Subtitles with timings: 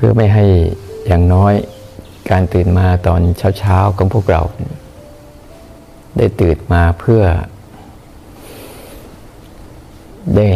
[0.00, 0.44] เพื่อไม่ให้
[1.06, 1.54] อย่างน้อย
[2.30, 3.20] การตื่นมาตอน
[3.58, 4.42] เช้าๆของพวกเรา
[6.16, 7.22] ได้ตื่นมาเพื่อ
[10.36, 10.48] ได้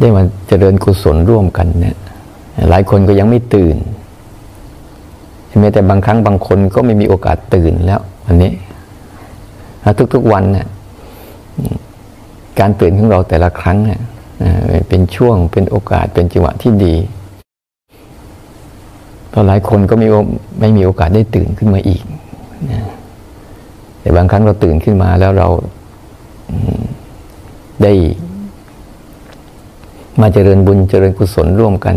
[0.00, 1.96] ได้มาเจริญกุศลร่วมกันเนี่ย
[2.70, 3.76] หลายคนก็ยังไม่ตื่น
[5.60, 8.52] แม้แต่บางครั้งบางคนก็ไม่มีโอกาสตื่นแล้ววันนี้
[10.14, 10.66] ทุกๆวันเนี่ย
[12.60, 14.00] การตื่นของเราแต่ละครั้งเนี่ย
[14.88, 16.94] เป็นช่วงเป็นโอกาสเป็นจังหวะที่ดี
[19.32, 20.08] ตอนหลายคนก็ไม่
[20.60, 22.02] ไม่มีโอกาสได้ตื่นขึ้นมาอีก
[24.00, 25.48] แต่บางครั้งเราตื่นขึ้นมาแล้วเรา
[27.82, 27.92] ได้
[30.20, 31.96] มาเจริญบุญเจริญกุศลร่วมกัน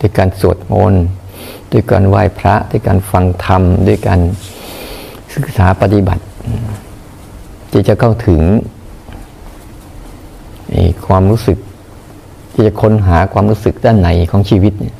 [0.00, 1.04] ด้วยการสวดมนต์
[1.72, 4.20] ด้วยการไหว้พระด้วยการฟังธรรม ด้วยการ
[5.34, 6.24] ศึกษาปฏิบัติ
[7.70, 8.40] ที่จะเข้าถึง
[11.06, 11.58] ความรู้สึก
[12.52, 14.96] ที่จะค้นหาความรู้สึกด้านในของชีวิตเนี่ย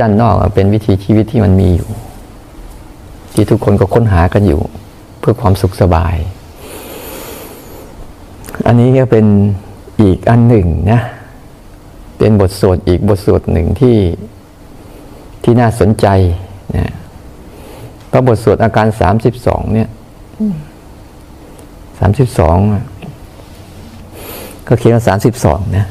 [0.00, 1.88] ด้านนอกเป็นวิธีชีวิตที่มันมีอยู่
[3.34, 4.60] ที่ทุกคนก็ค้นหากันอยู่
[5.20, 6.16] เพื่อความสุขสบาย
[8.66, 9.26] อันนี้ก็เป็น
[10.00, 11.00] อีกอันหนึ่งนะ
[12.18, 13.96] เป็นบทสวดอีกบทสวดหนึ่งที่
[15.42, 16.06] ที่น่าสนใจ
[16.76, 16.92] นะ
[18.10, 19.88] พระบทสวดอาการสามสิบสองเนี่ย
[21.98, 22.56] สามสิบสอง
[24.68, 25.86] ก็เขียนว่าสามสิบสองนะ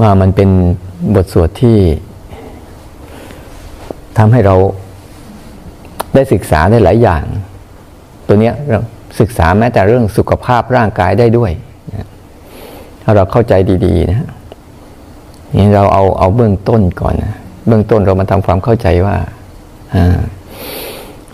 [0.00, 0.50] ว่ามันเป็น
[1.14, 1.78] บทสวดที่
[4.18, 4.54] ทำให้เรา
[6.14, 7.22] ได้ศึกษาได้หลายอย่าง
[8.26, 8.54] ตัวเนี้ย
[9.20, 11.50] ศึกษาแม้แต่เรื่องสุขภาพร่างกายได้ด้วย
[13.02, 13.54] ถ้าเราเข้าใจ
[13.86, 14.28] ดีๆนะ
[15.56, 17.34] นี่เราเอาเอาเบื้องต้นก่อนนะ
[17.66, 19.16] เบื้องต้นเรามาทำความเข้าใจว่า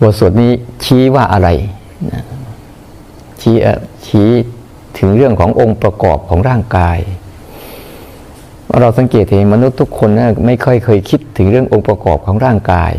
[0.03, 0.53] บทสวดนี้
[0.85, 1.48] ชี้ว่าอะไร
[3.41, 3.55] ชี้
[4.07, 4.29] ชี้
[4.98, 6.98] ถึงเรื่องขององค์ประกอบของร่างกาย
[8.80, 12.92] เราสังเกตเห็นมนุษย์ทุกคนนะไม่ค่อยเคยคิดถึงเรื่ององค์ประกอบของร่างกาย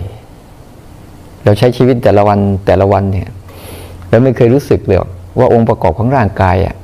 [1.44, 3.30] เราใช้ชีวิตแต่ละวันแต่ละวันเนี่ย
[4.10, 4.98] เราไม่เคยรู้สึกเลย
[5.40, 6.76] ว่าองค์ประกอบของร่างกายอะ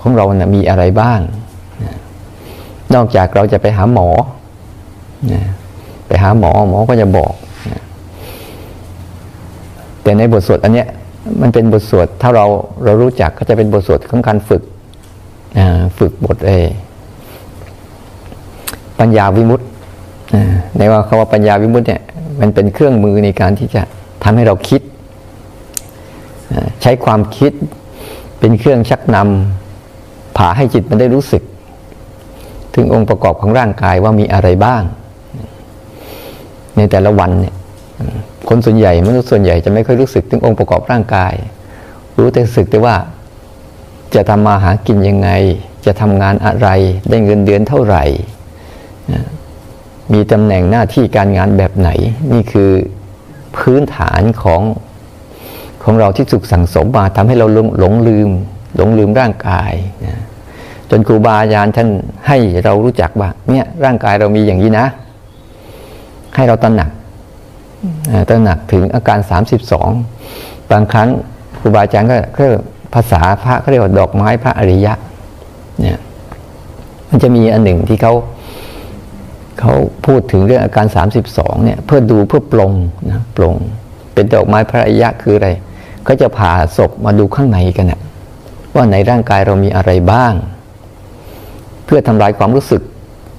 [0.00, 1.20] ของเรานะมีอะไรบ้าง
[2.94, 4.08] นอกจากเราจะไปหาหมอ
[6.06, 7.32] ไปหาหมอหมอก็จะบอก
[10.02, 10.88] แต่ในบทสวดอันเนี้ย
[11.40, 12.46] มันเป็นบทสวดถ้าเรา
[12.84, 14.62] เรารู้จักก็จะเป็นบทสวดของการฝึก
[15.98, 16.50] ฝึกบทเอ
[19.00, 19.66] ปัญญาวิมุตต์
[20.76, 22.02] ในว่าคำว่าปัญญาวิมุตต์เนี่ย
[22.40, 23.82] มันเป็นเครื่องมือในการที่จะ
[24.24, 24.80] ทำให้เราคิด
[26.82, 27.52] ใช้ความคิด
[28.40, 31.42] เป็นเครื่องชักนำผาให้จิตมันได้รู้สึก
[32.74, 34.82] ถึงองค์ประกอบของร่างกายว่ามีอะไรบ้าง
[36.76, 37.54] ในแต่ละวันเนี่ย
[38.54, 41.34] คนส่วนใหญ่มนุษย์ส่วนใหญ่จะไม่ค่อยรู้สึกถึงองค์ประกอบร่างกาย
[42.18, 42.96] รู้แต่สึกแต่ว่า
[44.14, 45.30] จะทำมาหากินยังไง
[45.86, 46.68] จะทำงานอะไร
[47.10, 48.04] ได้เงินเดือนเท่าไหร่
[50.12, 51.90] มีตำแหน่งหน้าที่การงานแบบไหน
[52.32, 52.70] นี่คือ
[53.56, 54.62] พื้นฐานของ
[55.82, 58.30] ของเราที่สุขสั่งสมมาทำให้เราหลงหลงลืม
[58.76, 59.72] หลงลืมร่างกาย
[60.06, 60.20] นะ
[60.90, 61.88] จนครูบาอาจารย์ท่าน
[62.26, 64.86] ให้เรารู้จักว่าเนี่ยร่างกายเรามีอย่างนี้นะ
[66.36, 66.90] ให้เราตระหนัก
[68.28, 69.90] ตระหนักถึงอาการสามสิบสอง
[70.70, 71.08] บางครั้ง
[71.60, 72.46] ครูบาอาจารย์ก็ก็
[72.94, 74.92] ภาษาพระเขาเรียกว่าดอกไม้พระอริยะ
[75.80, 75.98] เนี่ย
[77.08, 78.12] มันจะมีอันหนึ่งที่เขา
[79.60, 79.74] เขา
[80.06, 80.86] พูดถึงเรื่องอาการ
[81.26, 82.72] 32เนี่ยเพื่อดูเพื่อปลง
[83.10, 83.54] นะปลง
[84.14, 85.48] เป็นดอกไม้พระอริยะคืออะไร
[86.04, 88.00] เขาจะผ่าศพมาดูข้างในกันนะ
[88.74, 90.32] ว่าในร่างกายเรามีอะไรบ้าง
[91.84, 92.82] เพื่อทำลายความรู้สึก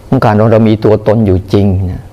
[0.07, 2.03] ของการเราเรามีตัวตนอยู่จริงนะ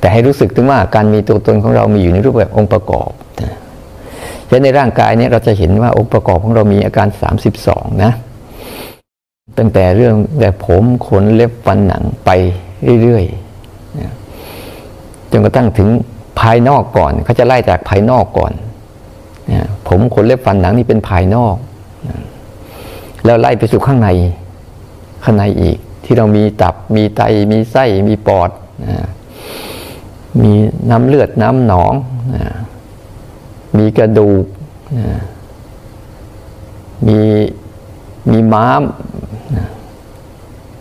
[0.00, 3.10] แต่ให้รู้สึกถึงว่าการมีตัวตนของเรามีอยู่ในรูปแบบองค์ประกอบ
[3.42, 7.08] นะในร่างกายนี้เราจะเห็นว่าองค์ประกอบของเรามีอาการ
[7.54, 8.12] 32 นะ
[9.58, 12.30] ตั้งแต่เรื่องแต่ผมขนเล็บฟันหนังไป
[13.02, 15.88] เรื่อยๆจนกระทั่งถึง
[16.40, 18.52] ภายนอกก่อนเขาจะไล่จากภายนอกก่อน
[19.88, 21.56] ผมขนเล็บฟันหนังนี่เป็นภายนอก
[23.24, 24.08] แล้วไล่ไปสู่ข้างใน
[25.24, 27.20] ข้างในอีก ที่เรามีตับมีไต
[27.52, 28.50] มีไส้มีปอด
[30.42, 30.52] มี
[30.90, 31.92] น้ำเลือดน้ำหนอง
[33.78, 34.44] มีกระดูก
[37.08, 37.20] มี
[38.32, 38.82] มีม้าม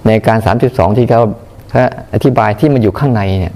[0.08, 1.22] ในการสามสิบสองที่เขา
[2.14, 3.56] อธิบายที่มันอยู่ข้างในเนี่ย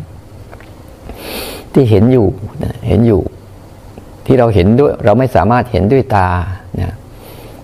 [1.74, 2.28] ที่เห็นอยู่
[2.88, 3.22] เห็นอยู่
[4.26, 6.30] ที่เราเห็นด้วยเราไม่สามารถเห็นด้วยตา
[6.82, 6.94] นะ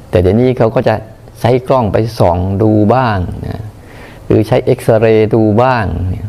[0.10, 0.96] แต่เดี๋ยวนี้เขาก็จะ
[1.40, 3.62] ใช้กล้องไปส่องดูบ้างนะ
[4.26, 6.27] หรือใช้เอ็กซเรย์ดูบ้างเ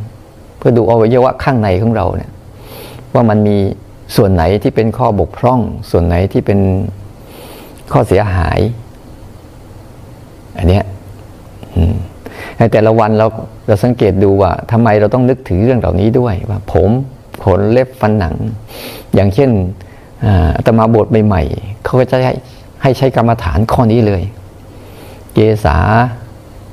[0.59, 2.31] เพื่อดูอวัยวะข้างในของเราเนี่ย
[3.15, 3.57] ว่ามันมี
[4.17, 5.61] ส่วนไหนที่เป็นข้อบกพร่อง
[5.91, 6.61] ส่วนไหนที่เป็น
[7.93, 8.59] ข้อเสียหาย
[10.59, 10.85] อันเนี้ย
[12.59, 13.27] ในแต่ละวันเรา
[13.67, 16.89] เราสังเกตดูว่าทำไมเราต้องนึกถึงเรื่องเหล่านี้ด้วยว่า ผม
[17.43, 18.35] ขนเล็บฟันหนัง
[19.15, 19.51] อย่างเช่น
[20.25, 22.35] อาตมาบทใหม่ๆเขาก็จะให้
[22.83, 24.23] ให้ใช้กรรมฐานข้อนี้เลย
[25.35, 25.77] เกษา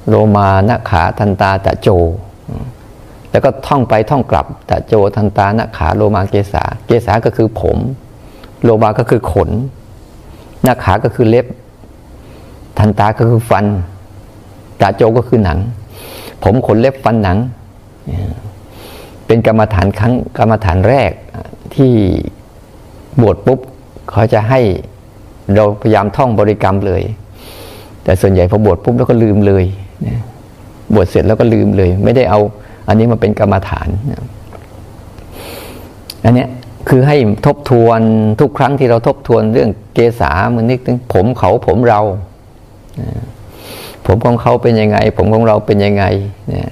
[0.08, 1.90] โลมานาขาทันตาตะโจ
[3.36, 7.78] แล้วก็ท่องไปท่องกลับตะโจทันตานาขาโลมาเกษาเกษาก็คือผม
[8.64, 9.50] โลมาก็คือขน
[10.66, 11.46] นาขาก็คือเล็บ
[12.78, 13.66] ทันตาก็คือฟัน
[14.82, 15.60] ตาโจก็คือหนัง
[16.44, 17.38] ผมขนเล็บฟันหนัง
[19.26, 21.12] เป็นกรรมฐานครั้งกรรมฐานแรก
[21.76, 21.94] ที่
[23.22, 23.60] บวชปุ๊บ
[24.12, 24.60] เขาจะให้
[25.56, 27.02] เราพยายามท่องบริกรรมเลย
[28.04, 29.66] แต่ส่วนใหญ่พอบวชปุ๊บแล้วก็ลืมเลย
[30.94, 32.42] บวชเสร็จแล้วก็ลืมเลย ไม่ได้เอา
[32.88, 33.88] อันนี้มาเป็นกรรมฐาน
[36.24, 36.46] อันนี้
[36.90, 38.00] คือให้ทบทวน
[38.40, 42.02] ทุกครั้งที่เราทบทวนเรื่องเกษามันนึกถึงผมเขาผมเรา
[44.06, 46.06] ผมของเขาเป็นยังไง ผมของเราเป็นยังไง
[46.50, 46.72] เนี่ย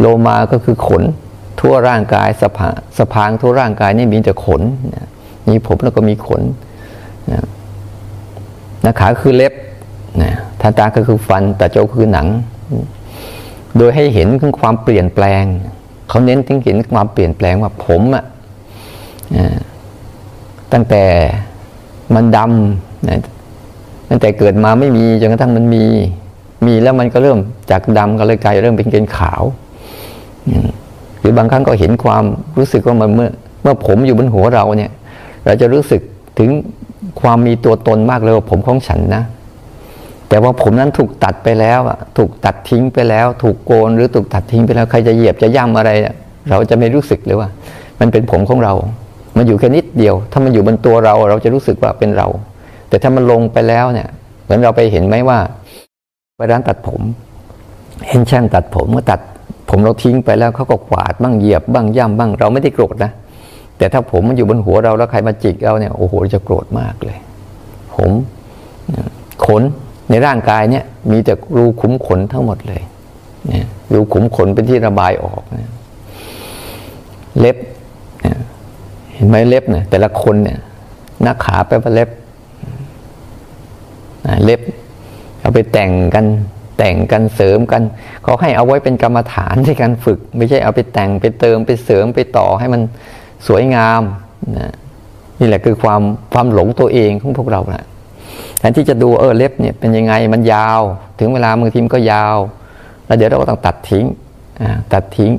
[0.00, 1.02] โลมาก็คือขน
[1.60, 2.68] ทั่วร่างกายสะพา
[2.98, 4.62] สะพางทั่วร่างกายนี่มีแต่ขน
[5.48, 6.42] มีผมแล้วก็มีขน
[8.84, 9.52] นะขาคือเล็บ
[10.22, 12.26] นะทาตาก็คือฟันตาโจคือหนัง
[13.76, 15.44] โดยให้เห็นถึงความเปลี่ยนแปลง
[16.08, 18.24] เขาเน้นถึงเห็นความเปลี่ยนแปลงว่าผมอะ
[20.72, 21.04] ตั้งแต่
[22.14, 25.84] มันดำตั้งแต่เกิดมาไม่มีจนกระทั่งมันมี
[26.66, 27.38] มีแล้วมันก็เริ่ม
[27.70, 29.42] จากดำก็เลยกลายเริ่มเป็นเกณฑ์ขาว
[31.20, 32.24] หรือบางครั้งก็เห็นความ
[32.58, 33.30] รู้สึกว่ามันเมื่อ
[33.62, 34.92] เมื่อผมอยู่บนหัวเราเนี่ย
[35.44, 36.00] เราจะรู้สึก
[36.38, 36.50] ถึง
[37.20, 39.22] ความมีตัวตนมากเลยว่าผมของฉันนะ
[40.28, 45.90] แต่ว่าผมนั้นถูกตัดไปแล้วอะถูกตัดทิ้งไปแล้ว ถูกโกนหรือถูกตัดทิ้งไปแล้วใครจะเหยียบจะย่ำอะไร
[46.50, 47.48] เราจะไม่รู้สึกเลยว่า
[48.00, 48.74] มันเป็นผมของเรา
[49.36, 52.26] มันอยู่แค่นิดเดียว ถ้ามันอยู่บนตัวเราเราจะรู้สึกว่าเป็นเรา
[52.88, 54.08] แต่ถ้ามันลงไปแล้วเนี่ย
[54.44, 55.38] เหมือนเราไปเห็นไหมว่า
[56.36, 57.00] ไปร้านตัดผม
[58.08, 59.20] เห็นช่างตัดผมเมื่อตัด
[59.70, 63.10] ผมเราทิ้งไปแล้วเขาก็กวาดบ้างเหยียบบ้างย่ำบ้าง เราไม่ได้โกรธนะ
[63.78, 67.18] แต่ถ้าผมมันอยู่บนหัวเราแล้วใครมาจิกเราเนี่ยโอ้โหจะโกรธมากเลย
[67.96, 68.10] ผม
[69.46, 69.62] ขน
[70.10, 72.82] ในร่างกายเนี่ยมีแต่รูขุมขนทั้งหมดเลย
[73.46, 75.72] เนี่ยรูขุมขนเป็นที่ระบายออกนะ
[77.40, 77.56] เล็บ
[79.14, 80.58] เห็นไหมเล็บเนี่ยแต่ละคนเนี่ย
[81.22, 82.10] หน้าขาไปว่าเล็บ
[84.44, 84.60] เล็บ
[85.40, 86.26] เอาไปแต่งกัน
[86.78, 87.82] แต่งกันเสริมกัน
[88.22, 92.82] เขาให้เอาไว้เป็นกรรมฐานในการฝึก ไม่ใช่เอาไปแต่งไปเติมไปเสริมไปต่อให้มัน
[93.46, 94.02] สวยงาม
[94.56, 94.72] นะ
[95.40, 96.02] นี่แหละคือความ
[96.32, 97.86] ความหลงตัวเองของพวกเรานะ
[98.58, 100.80] แทนที่จะดูเออเล็บเนี่ยเป็นยังไงมันยาว
[101.18, 102.36] ถึงเวลามือทีมก็ยาว
[103.06, 104.04] แล้วเดี๋ยวเราก็ต้องตัดทิ้ง
[104.92, 105.32] ตัดทิ้ง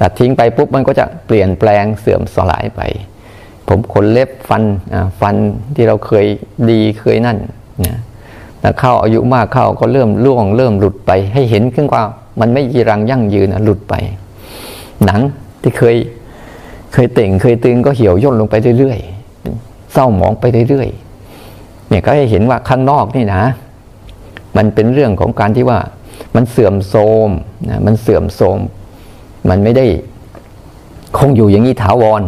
[0.00, 2.80] ตัดทิ้งไปปุ๊บมันก็จะเปลี่ยนแปลงเสื่อมสลายไป
[3.68, 4.62] ผมขนเล็บฟัน
[5.20, 5.36] ฟัน
[5.74, 6.26] ที่เราเคย
[6.70, 7.38] ดีเคยนั่น
[7.84, 7.98] นะ
[8.60, 12.02] แล้วเข้าอายุมากเข้าก็เริ่มล่วงเริ่มหลุดไป ให้เห็นขึ้นว่า
[12.40, 13.94] มันไม่ยีรังยั่งยืนนะหลุดไป
[15.04, 15.20] หนัง
[15.62, 15.96] ที่เคย
[16.92, 21.03] เคยเต่งเคยตึงก็เหี่ยวย่นลงไปเรื่อยๆเศร้าหมองไปเรื่อยๆ
[21.94, 23.42] เนี่ยก็ให้เห็นว่าข้างนอกนี่นะ
[24.56, 25.78] มันเป็นเรื่องของการที่ว่า
[26.36, 27.30] มันเสื่อมโทรม
[27.68, 28.58] นะมันเสื่อมโทรม
[29.48, 29.86] มันไม่ได้
[31.18, 32.22] คงอยู่อย่างนี้ถาวร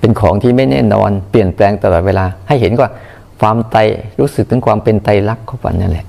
[0.00, 2.88] เป็นของที่ไม่แน่นอน เปลี่ยนแปลงตลอดเวลา ให้เห็นว่า
[3.40, 3.76] ความไต
[4.20, 6.06] รู้สึกถึงความเป็นไตรักของมันนั่นแหละ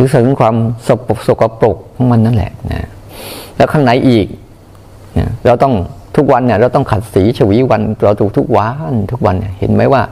[0.00, 0.56] รู้สึกถึงความ
[0.88, 2.88] สกปรกสกปรกของมันนั่นแหละนะ
[3.56, 4.26] แล้วข้างในอีก
[5.18, 5.74] นะเราต้อง
[6.16, 10.02] ทุกวันเนี่ยเราต้องขัดสีฉวีวันเราถูกทุกวันทุกวันเห็นไหมว่า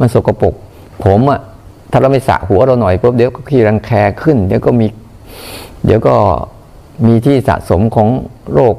[0.00, 0.54] มันสกปรก
[1.04, 1.40] ผมอะ
[1.90, 3.90] ถ้าเราไม่สระหัวเราหน่อยปุ๊บเดี๋ยวก็ขี้รังแค
[4.22, 4.86] ขึ้น เดี๋ยวก็มี
[5.84, 6.14] เดี๋ยวก็
[7.06, 8.08] มีที่สะสมของ
[8.54, 8.74] โรค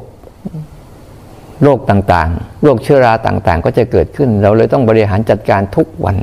[1.64, 6.18] โรคต่างๆ โรคเชื้อราต่างๆ ก็จะเกิดขึ้น เราเลยต้องบริหารจัดการทุกวัน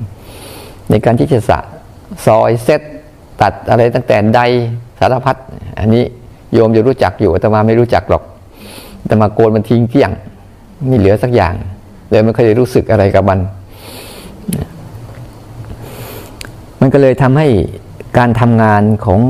[0.90, 1.58] ในการที่จะสะ
[2.26, 2.80] ซอยเซต
[3.40, 4.40] ตัดอะไรตั้งแต่ใด
[5.00, 5.36] สารพัด
[5.80, 6.04] อันนี้
[6.52, 8.22] โยมจะรู้จักอยู่แต่มาไม่รู้จักหรอก
[9.06, 10.10] แต่มาโกนมันทิ้งเกลี้ยง
[10.88, 11.54] ไม่เหลือสักอย่าง
[12.10, 13.38] เลยไม่เคยรู้สึกอะไรกับมัน
[16.80, 17.48] มันก็เลยทำให้
[18.18, 19.20] การทำงานของ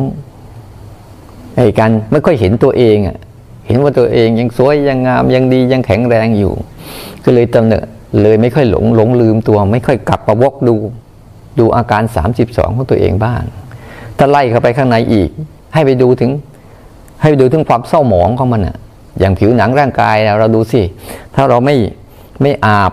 [1.56, 3.16] ไอ้การไม่ค่อยเห็นตัวเองอะ
[3.66, 6.52] เห็นว่าตัวเองยังสวยยังงามยังดียังแข็งแรงอยู่
[7.24, 7.84] ก็เลยตำเนอ
[8.22, 10.76] เลยไม่ค่อยหลงหลงลืมตัวไม่ค่อยกลับมาวกดู
[11.58, 13.42] ดูอาการสามสิบสองของตัวเองบ้าง
[14.18, 15.30] ถ้าไล่เข้าไปข้างในอีก
[15.74, 16.30] ให้ไปดูถึง
[17.20, 18.76] ให้ไปดูถึงความเศร้าหมองของมันอะ
[19.18, 20.80] อย่างผิวหนังร่างกายเราดูสิ
[21.34, 21.76] ถ้าเราไม่
[22.42, 22.92] ไม่อาบ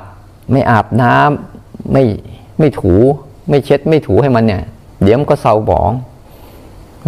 [0.51, 2.03] ไม่อาบน้ำไม่
[2.59, 2.93] ไม่ถู
[3.49, 4.61] ไม่เช็ดไม่ถูให้มันเนี่ย
[5.03, 5.91] เดี๋ยวมันก็เศร้าหมอง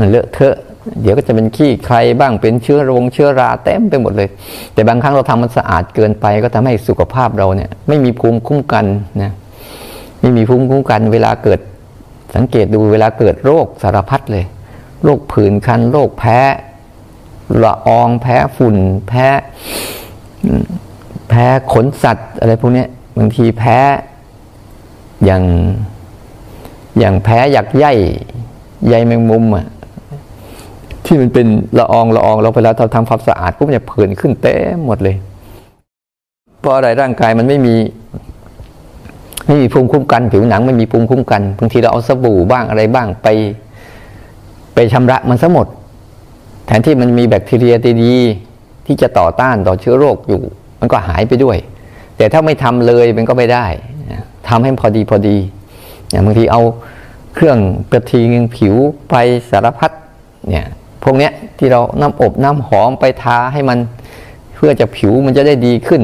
[0.09, 0.55] เลอะเทอะ
[1.01, 4.29] เดี๋ยวก็จะเป็นขี้ใครบ้างเป็นเชื้อโรงเชื้อราเต็มไปหมดเลย
[4.73, 8.85] แต่บางครั้งเราทำมันสะอาดเกินไป ก็ทำให้สุขภาพเราเนี่ย ไม่มีภูมิคุ้มกัน
[9.21, 9.31] นะ
[10.21, 11.59] ไม่มีภูมิคุ้มกัน เวลาเกิด
[12.35, 14.45] สังเกตดูเวลาเกิดโรคสารพัดเลย
[15.03, 16.39] โรคผื่นคันโรคแพ้
[17.63, 18.75] ละอองแพ้ฝุ่น
[19.07, 19.27] แพ้
[21.29, 22.85] แพ้ขนสัตว์อะไรพวกนี้
[23.17, 23.77] บางทีแพ้
[25.25, 25.43] อย่าง
[26.99, 27.85] อย่างแพ้อยากใย
[28.89, 29.65] ใยแมงมุมอะ
[31.05, 31.47] ที่มันเป็น
[31.79, 35.15] ละอองละอองเราไปแล้วเราทำความสะอาดปุ๊บเนี่ยผื่นขึ้นเต็มหมดเลย
[36.59, 37.75] เพราะอะไรร่างกายมันไม่มี
[39.47, 43.27] ไม่มีภูมิคุ้มกัน ผิวหนังไม่มีภูมิคุ้มกันบางทีเราเอาสบู่บ้างอะไรบ้างไป
[44.73, 45.67] ไปชำระมันซะหมด
[46.67, 50.41] แทนที่มันมีแบคทีเรียดีๆที่จะต่อต้านต่อเชื้อโรคอยู่
[50.79, 51.57] มันก็หายไปด้วย
[52.17, 53.65] แต่ถ้าไม่ทำเลยมันก็ไม่ได้
[54.47, 55.37] ทำให้พอดีพอดี
[56.09, 56.61] อย่างบางทีเอา
[57.33, 57.57] เครื่อง
[57.93, 58.75] กระทิงผิว
[59.09, 59.15] ไป
[59.51, 59.91] สารพัด
[60.49, 60.67] เนี่ย
[61.03, 63.77] พวกเนี้ยที่เราน้ำอบน้ำหอมไปทาให้มัน
[64.55, 66.01] เพื่อจะผิวมันจะได้ดีขึ้น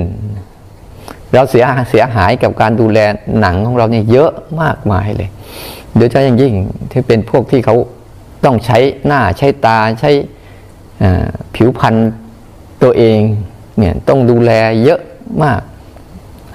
[1.34, 3.00] เราเสียเสียหายกับการดูแล
[3.40, 4.32] หนังของเราเนี่ยเยอะ
[4.62, 5.30] มากมายเลย
[5.98, 6.54] โดยเฉพาะอย่างยิ่ง
[6.92, 7.76] ที่เป็นพวกที่เขา
[8.46, 10.12] ต้องใช้หน้าใช้ตาใช้
[11.56, 11.96] ผิวพรรณ
[12.84, 13.20] ตัวเอง
[13.78, 14.52] เนี่ยต้องดูแล
[14.84, 15.00] เยอะ
[15.44, 15.62] มาก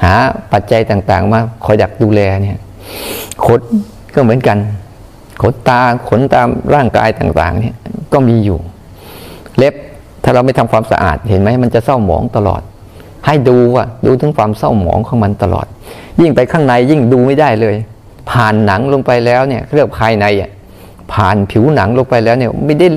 [0.02, 0.14] หา
[0.52, 2.58] ปัจจัยต่างๆ มาคอยดักดูแลเนี่ย
[3.44, 3.60] ขน
[4.14, 4.58] ก็เหมือนกัน
[5.42, 7.74] ขนตาขนตามร่างกายต่าง ๆ เนี่ย
[8.12, 8.58] ก็มีอยู่
[9.56, 9.74] เล็บ
[10.22, 12.62] ถ้าเราไม่ทำความสะอาดเห็นไหมมันจะเศร้าหมองตลอด
[13.26, 15.66] ให้ดูว่าดูถึงความเศร้าหมองของมันตลอด
[16.20, 17.74] ยิ่งไปข้างในยิ่งดูไม่ได้เลย
[18.30, 20.50] ผ่านหนังลงไปแล้วเนี่ยเรียกภายในอะ
[21.12, 22.88] ผ่านผิวหนังลงไปแล้วเนี่ยไม่ได้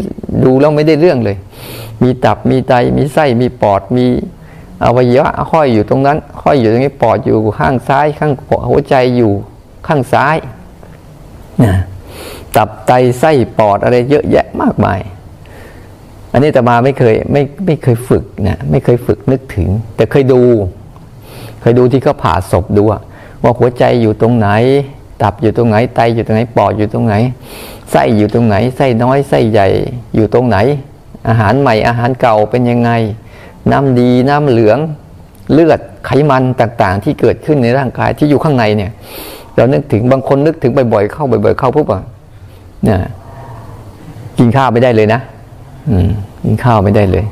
[0.45, 1.37] ดูแล้วไม่ได้เรื่องเลย
[2.03, 4.05] มีตับมีไตมีไส้มีปอดมี
[4.85, 8.31] อวัยวะห้อยอยู่ตรงนั้น ห้อยอยู่ตรงนี้ปอดอยู่ข้างซ้ายข้าง
[8.69, 9.33] หัวใจอยู่
[9.87, 10.37] ข้างซ้าย
[11.63, 11.75] นะ
[12.55, 14.99] ตับไตไส้ปอดอะไรเยอะแยะมากมาย
[16.31, 20.41] อันนี้แต่มาไม่เคยไม่ไม่เคยฝึกนะไม่เคยฝึกนึกถึง แต่เคยดู
[21.61, 22.81] เคยดูที่เขาผ่าศพดู
[23.43, 24.49] ว่าหัวใจอยู่ตรงไหน
[25.21, 27.15] ตับอยู่ตรงไหนไตอยู่ตรงไหนปอดอยู่ตรงไหน
[27.91, 29.67] ไส้อยู่ตรงไหนไส้น้อยไส้ใหญ่
[30.15, 30.57] อยู่ตรงไหน
[31.27, 32.91] อาหารใหม่อาหารเก่าเป็นยังไง
[33.71, 34.79] น้ำดีน้ำเหลือง
[35.53, 38.91] เลือดไขมันต่างๆ ที่เกิดขึ้นในร่างกายที่อยู่ข้างในเนี่ย
[39.57, 42.03] เรานึกถึงบางคนนึกถึงบ่อยๆเข้าบ่อย ๆ เข้าปุ๊บอะ
[42.83, 42.99] เนี่ย
[44.37, 45.21] กินข้าวไม่ได้เลยนะ
[45.89, 46.09] อืม
[46.43, 47.25] กินข้าวไม่ได้เลย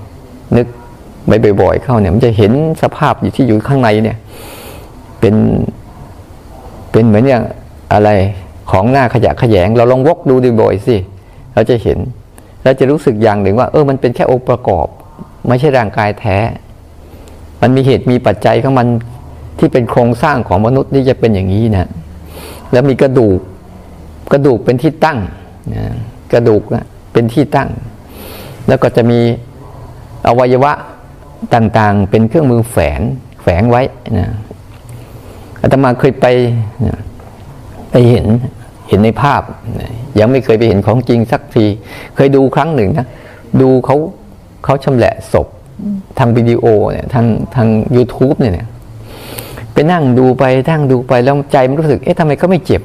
[0.57, 0.67] นึก
[1.61, 4.17] บ่อยๆเข้าเนี่ย มันจะเห็นสภาพอยู่ที่อยู่ข้างในเนี่ย
[5.19, 5.35] เป็น
[6.91, 7.43] เป็นเหมือนอย่าง
[7.93, 8.09] อะไร
[8.71, 10.95] ของหน้าขยะขยง เราลองวกดูดูบ่อยสิ
[11.53, 11.97] เราจะเห็น
[12.63, 14.87] เราจะรู้สึกอย่างหนึ่งว่า เออมันเป็นแค่องค์ประกอบ
[15.47, 16.37] ไม่ใช่ร่างกายแท้
[17.61, 18.87] มันมีเหตุมีปัจจัยของมัน
[19.59, 21.89] ที่เป็นโครงสร้างของมนุษย์ที่จะเป็นอย่างนี้นะ
[22.71, 23.39] แล้วมีกระดูก
[24.31, 25.19] กระดูกเป็นที่ตั้ง
[25.75, 25.83] นะ
[26.33, 27.69] กระดูกนะเป็นที่ตั้ง
[28.67, 29.19] แล้วก็จะมี
[30.27, 30.71] อวัยวะ
[31.55, 33.01] ต่างๆ เป็นเครื่องมือแฝง
[33.43, 33.81] แฝงไว้
[34.17, 34.27] นะ
[35.61, 36.25] อาตมาเคยไป
[37.91, 38.27] ไปเห็น
[38.89, 39.41] เห็นในภาพ
[40.19, 41.65] ยังไม่เคยไปเห็นของจริงสักที
[42.15, 43.07] เคยดูครั้งหนึ่งนะ
[43.61, 43.97] ดูเขา
[44.63, 45.47] เขาชำแหละศพ
[46.17, 47.67] ทางวิดีโอเนี่ยทางทาง
[48.01, 48.67] u t u b e เนี่ย
[49.91, 52.81] นั่งดูไปนั่งดูไปแล้วใจมันรู้สึก เอ๊ะทำไมเขาไม่เจ็บ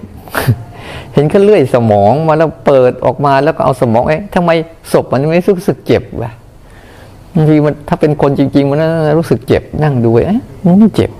[1.12, 4.50] เห็นเขาเลื่อยสมองมาแล้วเปิดออกมาแล้วก็เอาสมองเอ๊ะทำไม
[4.92, 6.32] ศพมันไม่รู้สึกเจ็บวะ
[7.34, 8.78] บางทีมันถ้าเป็นคนจริง ๆ มัน
[9.18, 11.10] รู้สึกเจ็บ นั่งดูเอ๊ะมันไม่เจ็บ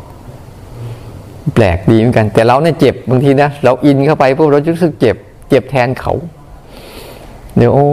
[1.55, 5.17] แปลกดีเหมือนกัน แต่เราเนี่ยเจ็บบางทีนะเราอินเข้าไปพวกเรารู้สึกเจ็บ
[5.51, 6.15] เจ็บแทนเขา
[7.57, 7.87] เดี๋ยวโอ้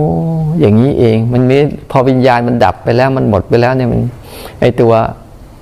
[0.60, 1.62] อย่างนี้เอง มันนี้
[1.92, 4.02] พอวิญญาณมันดับไปแล้วมันหมดไปแล้วเนี่ยมัน
[4.62, 4.92] ไอตัว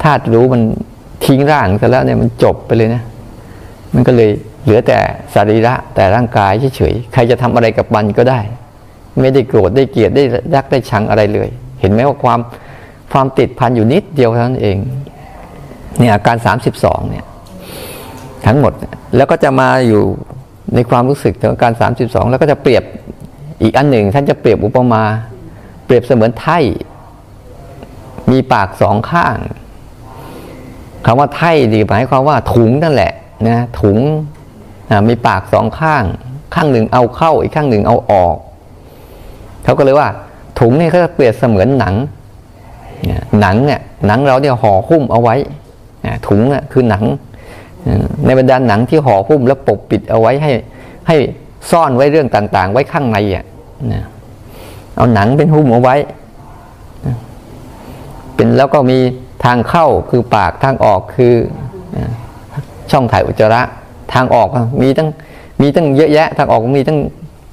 [0.04, 0.62] ธาตุรู้มัน
[1.26, 3.04] ทิ้งร่างซะแล้วเนี่ยมันจบไปเลยนะ
[3.94, 4.30] มันก็เลย
[4.64, 5.00] เหลือแต่
[5.34, 8.40] สรีระแต่ร่างกายเฉยๆ ใครจะทำอะไรกับมันก็ได้
[9.22, 10.24] ไม่ได้โกรธได้เกลียดได้
[10.56, 11.50] รักได้ชังอะไรเลย
[11.80, 12.40] เห็นไหมว่าความ
[13.12, 14.78] ความติดพันอยู่นิดเดียวเท่านั้นเอง
[15.98, 17.26] เนี่ยอาการสามสิบสองเนี่ย
[18.46, 18.74] ทั้งหมด
[19.16, 20.04] แล้วก็จะมาอยู่
[20.76, 22.84] ในความรู้สึกของการสามสิบสองแล้วก็จะเปรียบ
[23.62, 25.04] อีกอันหนึ่ง ท่านจะเปรียบอุปมา
[25.86, 26.60] เปรียบเสมือนไถ่
[28.32, 29.36] มีปากสองข้าง
[31.06, 33.12] คำว่าไถ่ดีหมายความว่าถุงนั่นแหละ
[33.48, 33.98] นะถุง
[35.10, 36.04] มีปากสองข้าง
[36.56, 38.36] ข้างหนึ่งเอาเข้าอีกข้างหนึ่งเอาออก
[39.64, 40.08] เขาก็เลยว่า
[40.60, 41.96] ถุงนี่เขาจะเปรียบเสมือนหนัง
[43.42, 45.36] หนังเนี่ยหนังเราเนี่ยห่อหุ้มเอาไว้
[46.28, 47.04] ถุงอะคือหนัง
[48.26, 50.52] ในบรรดาหนังที่ห่อหุ้มแล้วปกปิดเอาไว้ให้
[51.08, 51.16] ให้
[51.72, 53.46] ซ่อนไว้เรื่องต่าง ๆ ไว้ข้างในอะ
[54.96, 55.96] เอาหนังเป็นหุ้มเอาไว้
[58.36, 59.00] เป็นแล้วก็มี
[59.44, 61.34] ทางเข้าคือปากทางออกคือ
[62.92, 63.62] ช่องถ่ายอุจจาระ
[64.14, 64.48] ทางออก
[64.82, 65.08] มีตั้ง
[65.62, 67.00] มีตั้งเยอะแยะ ทางออกมีตั้ง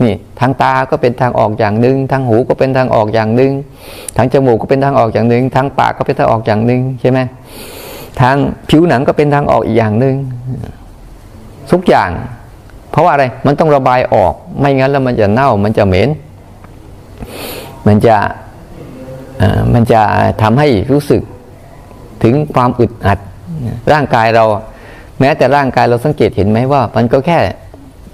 [0.05, 3.53] นี่ทางตาก็เป็นทางออกอย่างหนึ่งทางหูก็เป็นทางออกอย่างหนึ่ง
[4.17, 7.21] ทางจมูกก็เป็นทางออกอย่างหนึ่งทางปากก็เป็นทางออกอย่างหนึ่งใช่ไหม
[8.21, 8.37] ทาง
[8.71, 10.17] ผิวหนังก็เป็นทางออกอีกอย่างหนึ่ง
[11.73, 12.11] ทุกอย่าง
[12.91, 16.09] เพราะว่าอะไรมันต้องระบายออก ไม่งั้นแล้วมันจะเน่ามันจะเหม็น
[17.87, 18.17] มันจะ
[19.75, 20.01] มันจะ
[20.43, 21.23] ทำให้รู้สึก
[22.27, 23.19] ถึงความอึดอัด
[23.93, 24.45] ร่างกายเรา
[25.21, 27.39] แม้แต่ร่างกายเราสังเกตเห็นไหมว่า มันก็แค่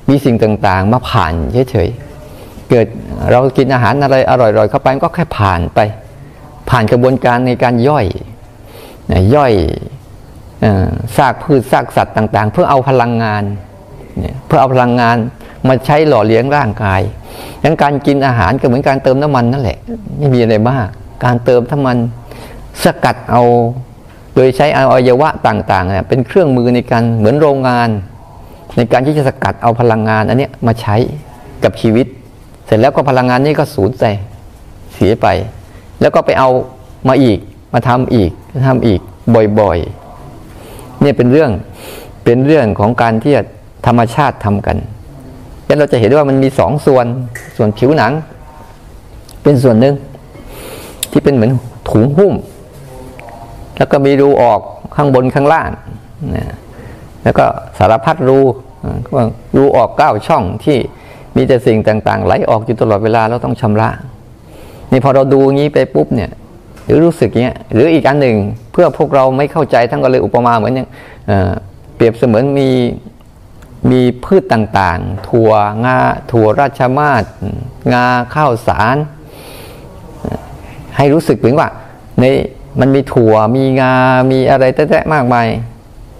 [0.09, 1.33] มีสิ่งต่างๆ มาผ่าน
[1.71, 2.87] เฉยๆเกิด
[3.31, 5.81] เรากินอาหารอะไรอร่อยๆเข้าไปก็แค่ผ่านไป
[6.71, 8.07] ผ่านกระบวนการในการย่อย
[9.35, 9.53] ย่อย
[11.17, 13.45] ซากพืชซากสัตว์ต่าง ๆ เพื่อเอาพลังงาน
[14.47, 15.17] เพื่อเอาพลังงาน
[15.69, 17.01] มาใช้หล่อเลี้ยงร่างกาย
[17.65, 19.79] ดังการกินอาหารก็เหมือนการเติมน้ำมันนั่นแหละ
[20.19, 20.89] ไม่มีอะไรมาก
[21.25, 21.97] การเติมน้ำมัน
[22.85, 23.43] สกัดเอา
[24.35, 27.89] โดยใช้อวัยวะต่างๆเนี่ยเป็นเครื่องมือในการเหมือนโรงงาน
[28.77, 30.97] ในการที่จะสกัดเอาพลังงานอันนี้มาใช้
[31.65, 32.07] กับชีวิต
[32.67, 34.05] เสร็จแล้วก็พลังงานนี้ก็สูญไป
[34.95, 35.27] เสียไป
[36.01, 36.51] แล้วก็ไปเอา
[37.09, 37.39] มาอีก
[37.75, 38.31] มาทำอีก
[38.67, 39.01] ทำอีก
[39.61, 41.51] บ่อยๆเนี่ยเป็นเรื่อง
[42.25, 43.33] เป็นเรื่องของการที่
[43.87, 44.77] ธรรมชาติทำกัน
[45.67, 47.07] แล้วเราจะเห็นว่ามันมีสองส่วน
[47.57, 48.13] ส่วนผิวหนัง
[49.43, 49.95] เป็นส่วนหนึ่ง
[51.11, 51.51] ที่เป็นเหมือน
[51.91, 52.33] ถุงหุ้ม
[53.77, 54.61] แล้วก็มีรูออก
[54.97, 55.71] ข้างบนข้างล่าง
[56.37, 56.57] นะ
[57.25, 57.45] แล้วก็
[57.79, 58.39] สารพัดรู
[59.57, 60.79] รูออกเก้าช่องที่
[61.37, 63.89] มีแต่สิ่งต่างๆ ไหลออกอยู่ตลอดเวลาเราต้องชำระ
[64.91, 66.31] นี่พอเราดูงี้ไปปุ๊บเนี่ย
[66.85, 68.37] หรือรู้สึกเงี้ยหรืออีกอันหนึ่ง
[68.73, 70.89] เพื่อพวกเราไม่เข้าใจทั้งก็เลยอุปมาเหมือนอย่าง
[71.95, 72.71] เปรียบเสมือนมี
[73.91, 75.51] มีพืชต่างๆ ถั่ว
[75.85, 75.99] งา
[76.31, 77.25] ถั่วราชมาศ
[77.93, 78.97] งาข้าวสาร
[80.97, 81.69] ให้รู้สึกเหมือนว่า
[82.21, 82.25] ใน
[82.81, 83.95] มันมีถั่วมีงา
[84.31, 85.47] มีอะไรแตะๆมากมาย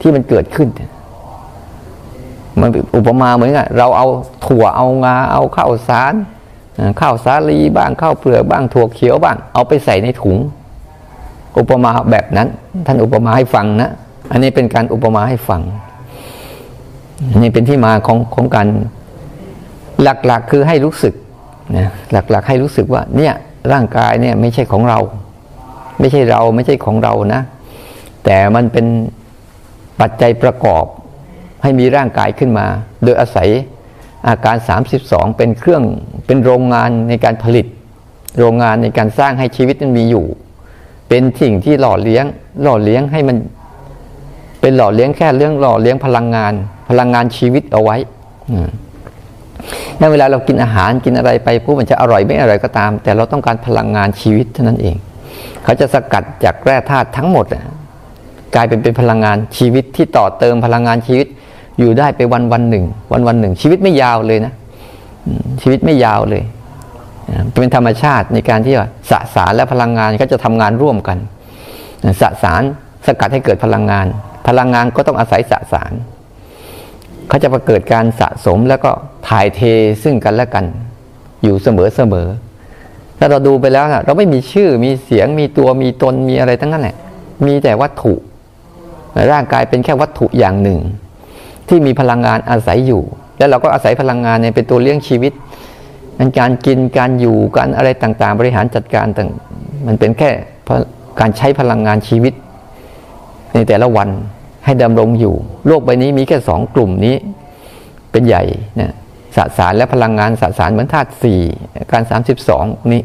[0.01, 0.69] ที่มันเกิดขึ้น
[2.61, 4.07] มันอุปมาเหมือนกับเราเอา
[4.47, 6.15] ถั่วเอางา เอาข้าวสาร
[7.01, 10.37] ข้าวสาลีบ้างข้าวเปลือกบ้างถั่วเขียวบ้าง เอาไปใส่ในถุง
[11.59, 12.49] อุปมาแบบนั้น
[12.87, 13.91] ท่านอุปมาให้ฟังนะ
[14.31, 15.61] อันนี้เป็นการอุปมาให้ฟัง
[17.43, 18.69] นี่เป็นที่มาของของการ
[20.03, 21.15] หลักๆคือให้รู้สึก
[21.77, 23.35] นะหลักๆให้รู้สึกว่า เนี่ย
[23.73, 24.99] ร่างกายเนี่ยไม่ใช่ของเรา
[26.01, 27.43] ไม่ใช่เราไม่ใช่ของเรานะ
[28.25, 28.87] แต่มันเป็น
[30.01, 30.85] ปัจจัยประกอบ
[31.63, 32.67] ให้มีร่างกายขึ้นมา
[33.05, 33.49] โดยอาศัย
[34.29, 34.57] อาการ
[34.97, 35.83] 32 เป็นเครื่อง
[36.27, 37.67] เป็นโรงงานในการผลิต
[38.39, 40.27] โรงงานในการสร้างให้ชีวิตมันมีอยู่
[41.09, 42.25] เป็นสิ่งที่หล่อเลี้ยง
[42.63, 43.37] หล่อเลี้ยงให้มัน
[44.61, 46.53] เป็นหล่อเลี้ยงแค่เรื่องหล่อเลี้ยงพลังงาน
[46.89, 47.97] พลังงานชีวิตเอาไว้
[50.01, 54.97] นั่นเวลาเรากินอาหารกินอะไรไปปุ๊บมันจะอร่อยไม่อร่อยก็ตาม แต่เราต้องการพลังงานชีวิตเท่านั้นเอง
[55.65, 57.47] เขาจะสกัดจากแร่ธาตุทั้งหมด
[58.55, 61.27] กลายเป็นเป็นพลังงานชีวิตที่ต่อเติมพลังงานชีวิต
[61.79, 64.53] อยู่ได้ไปวันวันหนึ่ง วันวันหนึ่ง ชีวิตไม่ยาวเลยนะ
[65.63, 66.43] ชีวิตไม่ยาวเลย
[67.61, 71.19] เป็นธรรมชาติในการที่ว่าสสารและพลังงานก็จะทำงานร่วมกัน
[72.21, 72.63] สสาร
[73.07, 74.07] สกัดให้เกิดพลังงาน
[74.49, 75.93] พลังงานก็ต้องอาศัยสสาร
[77.29, 78.91] เขาจะประเกิดการสะสมแล้วก็
[79.29, 79.61] ถ่ายเท
[80.03, 80.65] ซึ่งกันและกัน
[81.43, 82.27] อยู่เสมอเสมอ
[83.25, 86.97] ถ้าเราดูไปแล้วนะเราไม่มีชื่อมีเสียงมีตัวมีตนมีอะไรทั้งนั้นแหละ
[87.47, 88.15] มีแต่วัตถุ
[89.33, 90.79] ร่างกายเป็นแค่วัตถุอย่างหนึ่ง
[91.69, 93.03] ที่มีพลังงานอาศัยอยู่
[93.39, 95.33] แล้วเราก็อาศัยพลังงานเนี่ยเป็นตัวเลี้ยงชีวิต
[96.39, 99.29] การกินการอยู่การอะไรต่างๆ บริหารจัดการต่าง
[99.87, 100.31] มันเป็นแค่
[101.21, 102.33] การใช้พลังงานชีวิต
[103.55, 104.09] ในแต่ละวัน
[104.65, 105.35] ให้ดำรงอยู่
[105.67, 107.17] โลกใบนี้มีแค่สองกลุ่มนี้
[108.11, 108.43] เป็นใหญ่
[108.81, 108.93] นะ
[109.37, 111.41] สสารและพลังงานสสารเหมือนธาตุสี่
[111.93, 113.03] การสามสิบสองนี้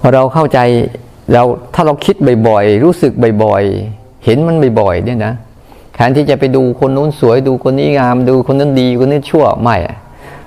[0.00, 0.58] พอเราเข้าใจ
[1.32, 1.42] เรา
[1.74, 2.16] ถ้าเราคิด
[2.48, 3.12] บ่อยๆ รู้สึก
[3.44, 5.34] บ่อยๆ เห็นมันบ่อยๆเนี่ยนะ
[5.94, 9.76] แทนที่จะไปดูคนนู้นสวยดูคนนี้งาม ดูคนนั้นดีคนนี้ชั่วไม่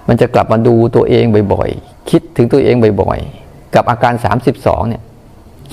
[0.08, 5.04] มันจะกลับมาดูตัวเองบ่อยๆ คิดถึงตัวเองบ่อยๆ กับอาการสามสิบสองเนี่ย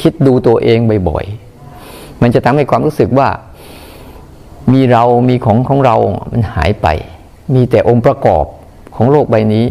[0.00, 0.78] คิดดูตัวเอง
[1.08, 3.28] บ่อยๆ มันจะทำให้ความรู้สึกว่า
[4.72, 5.96] มีเรามีของของเรา
[6.32, 6.86] มันหายไป
[7.54, 8.44] มีแต่องค์ประกอบ
[8.96, 9.66] ของโลกใบนี้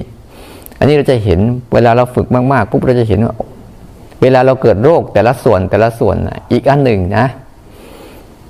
[0.80, 1.40] อันนี้เราจะเห็น
[1.74, 3.36] เวลาเราฝึกมากๆปุ๊บเราจะเห็นว่า
[4.22, 6.16] เวลาเราเกิดโรคแต่ละส่วนแต่ละส่วน
[6.52, 7.26] อีกอันหนึ่งนะ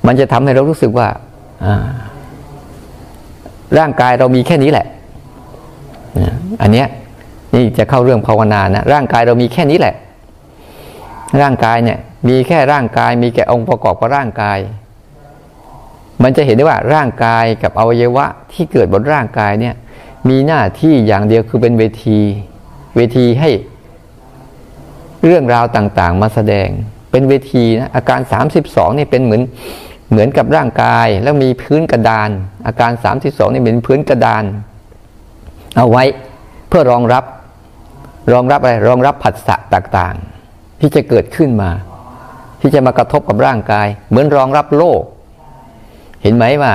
[0.05, 1.07] มันจะทำให้เรารู้สึกว่า
[3.77, 4.87] ร่างกายเรามีแค่นี้แหละ
[6.61, 6.87] อันเนี้ย
[7.53, 9.95] นี่จะเข้าเรื่องภาวนานะร่างกายเรามีแค่นี้แหละ
[11.41, 11.97] ร่างกายเนี่ย
[12.29, 14.57] มีแค่ร่างกาย มีแค่องค์ประกอบของร่างกาย
[16.23, 19.75] มันจะเห็นได้ว่าร่างกายกับอวัยวะที่เกิดบนร่างกายเนี่ย
[20.29, 22.19] มีหน้าที่อย่างเดียวคือเป็นเวที
[22.95, 23.49] เวทีให้
[25.25, 26.67] เรื่องราวต่างๆ มาแสดง
[27.11, 28.19] เป็นเวทีนะอาการ
[28.65, 29.41] 32นี่เป็นเหมือน
[30.11, 32.29] เหมือนกับร่างกาย แล้วมีพื้นกระดาน
[32.67, 32.91] อาการ
[33.23, 34.43] 32นี่เป็นพื้นกระดาน
[35.77, 36.03] เอาไว้
[36.67, 37.23] เพื่อรองรับ
[38.33, 41.71] รองรับอะไรรองรับผัสสะต่างๆ ที่จะเกิดขึ้นมา
[42.61, 45.01] ที่จะมากระทบกับร่างกาย เหมือนรองรับโลก
[46.25, 46.73] เห็นไหมว่า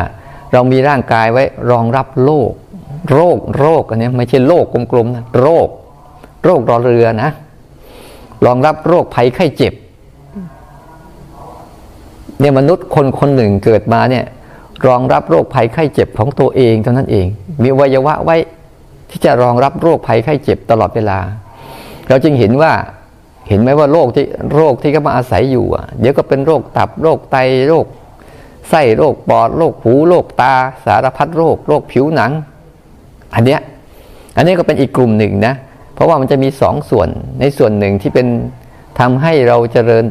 [0.53, 2.53] เรามีร่างกายไว้รองรับโลก
[3.13, 5.69] โรคโรคอันนี้ไม่ใช่โลกกลมๆนะโรค
[6.45, 7.31] โรครอเรือนะ
[8.47, 9.75] รองรับโรคภัยไข้เจ็บ
[12.41, 14.25] เนี่ยมนุษย์คนคนหนึ่งเกิดมาเนี่ย
[14.87, 17.27] รองรับโรคภัยไข้เจ็บของตัวเองเท่านั้นเอง
[17.63, 18.37] มีวัยวะไว้
[19.11, 21.19] ที่จะรองรับโรคภัยไข้เจ็บตลอดเวลา
[22.09, 22.73] เราจึงเห็นว่า
[23.49, 27.37] เห็นไหมว่าโรคที่โรคที่เขามาอาศัยอยู่อะเดี๋ยวก็เป็นโรคตับโรคไต
[27.69, 27.85] โรค
[28.71, 30.55] ไส้โรคปอดโรคหูโรคตา
[30.85, 32.33] สารพัดโรคโรคผิวหนัง
[33.35, 33.61] อันเนี้ย
[34.37, 35.55] อันนี้ก็เป็นอีกกลุ่มหนึ่งนะ
[35.95, 37.09] เพราะว่ามันจะมีสองส่วน
[37.41, 38.27] ในส่วนหนึ่งที่เป็น
[39.01, 40.05] ทำให้เราเจริญ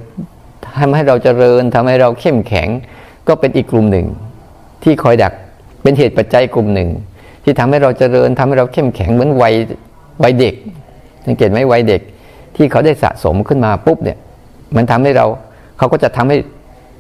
[0.80, 2.68] ทำให้เราเจริญทำให้เราเข้มแข็ง
[3.28, 4.08] ก็เป็นอีกกลุ่มหนึ่ง
[4.84, 5.34] ที่คอยดัก
[5.84, 6.90] เป็นเหตุปัจจัยกลุ่มหนึ่ง
[7.44, 9.54] ที่ทำให้เราเจริญทำให้เราเข้มแข็งเหมือนวัย
[10.24, 10.56] วัยเด็ก
[11.26, 12.02] สังเกตไหมวัยเด็ก
[12.56, 14.18] ที่เขาได้สะสมขึ้นมาปุ๊บเนี่ย
[14.76, 15.26] มันทำให้เรา
[15.78, 16.38] เขาก็จะทำให้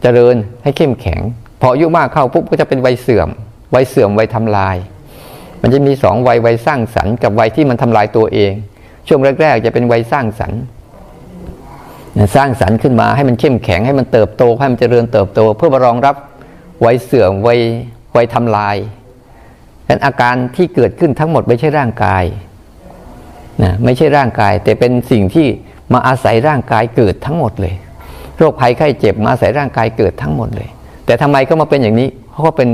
[0.02, 1.20] เจริญให้เข้มแข็ง
[1.62, 3.30] พออายุมากเข้าปุ๊บก็จะเป็นวัยเสื่อม
[3.76, 4.78] วัยเสื่อมวัยทำลาย
[5.62, 8.54] มันจะมีสองวัยวัยสร้างสรรค์กับวัยที่มันทำลายตัวเอง
[9.08, 10.62] ช่วงแรกๆจะเป็นวัยสร้างสรรค์
[12.36, 16.16] สร้างสรรค์ขึ้นมาให้มันเข้มแข็งให้มันเติบโตให้มันเจริญเติบโต เพื่อมารองรับ
[16.86, 17.60] วัยเสื่อมวัย
[18.16, 18.76] วัยทำลาย
[19.88, 22.24] นั้นอาการที่เกิดขึ้นทั้งหมดไม่ใช่ร่างกาย
[23.64, 25.48] นะไม่ใช่ร่างกาย แต่เป็นสิ่งที่
[25.94, 27.76] มาอาศัยร่างกายเกิดทั้งหมดเลย
[28.38, 30.70] โรคภัยไข้เจ็บมาอาศัยร่างกายเกิดทั้งหมดเลย
[31.10, 32.70] แต่ทำไมก็มาเป็นอย่างนี้เพราะเขาเป็น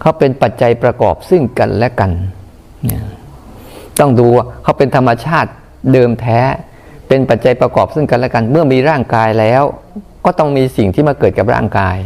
[0.00, 2.10] เขาเป็นปัจจัยประกอบซึ่งกันและกัน
[4.00, 5.50] ต้องดูว่าเขาเป็นธรรมชาติ
[5.92, 6.40] เดิมแท้
[7.08, 9.62] เป็นปัจจัยประกอบซึ่งกันและกัน เมื่อมีร่างกายแล้ว
[10.24, 11.98] ก็ต้องมีสิ่งที่มาเกิดกับร่างกาย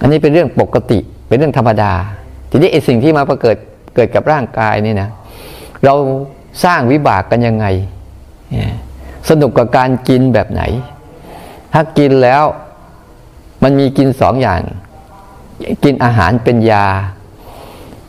[0.00, 0.98] อันนี้เป็นเรื่องปกติ
[1.28, 1.92] เป็นเรื่องธรรมดา
[2.50, 3.56] ทีนี้ไอ้สิ่งที่มาประเกิด
[3.94, 5.08] เกิดกับร่างกายนี่นะ
[5.84, 5.94] เรา
[6.64, 7.66] สร้างวิบากกันยังไง
[9.30, 10.62] สนุกกับการกินแบบไหน
[11.72, 12.44] ถ้ากินแล้ว
[13.64, 14.60] มันมีกินสองอย่าง
[15.84, 16.86] กินอาหารเป็นยา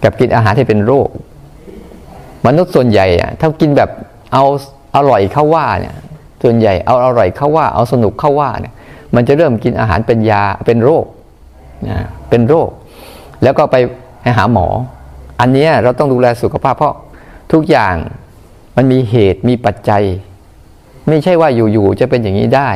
[0.03, 1.09] กับกินอาหารที่เป็นโรค
[2.45, 3.89] มนุษย์ส่วนใหญ่อะถ้ากินแบบ
[4.33, 4.43] เอา
[4.95, 5.95] อร่อยเข้าว่าเนี่ย
[6.43, 8.73] ส่วนใหญ่เอาอร่อยเข้าว่าเอาสนุกเข้าว่าเนี่ย
[9.15, 11.05] มันจะเริ่มกินอาหารเป็นยาเป็นโรค
[11.89, 12.69] นะเป็นโรค
[13.43, 13.75] แล้วก็ไป
[14.37, 14.67] หาหมอ
[15.39, 16.95] อันนี้เราต้องดูแลสุขภาพเพราะ
[17.51, 17.95] ทุกอย่าง
[18.75, 20.03] มันมีเหตุมีปัจจัย
[21.07, 22.69] ไม่ใช่ว่าอยู่ๆจะเป็นอย่างนี้ได้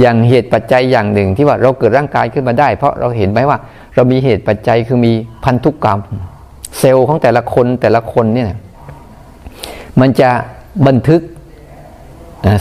[0.00, 3.58] อย่างเหตุปัจจัยอย่างหนึ่งที่ว่าเราเกิดร่างกายขึ้นมาได้ เพราะเราเห็นไหมว่า
[3.94, 5.12] เรามีเหตุปัจจัยคือมี
[5.44, 6.00] พันธุกกรรม
[6.78, 8.50] เซลล์ของแต่ละคนแต่ละคนเนี่ย
[10.00, 10.30] มันจะ
[10.86, 11.20] บันทึก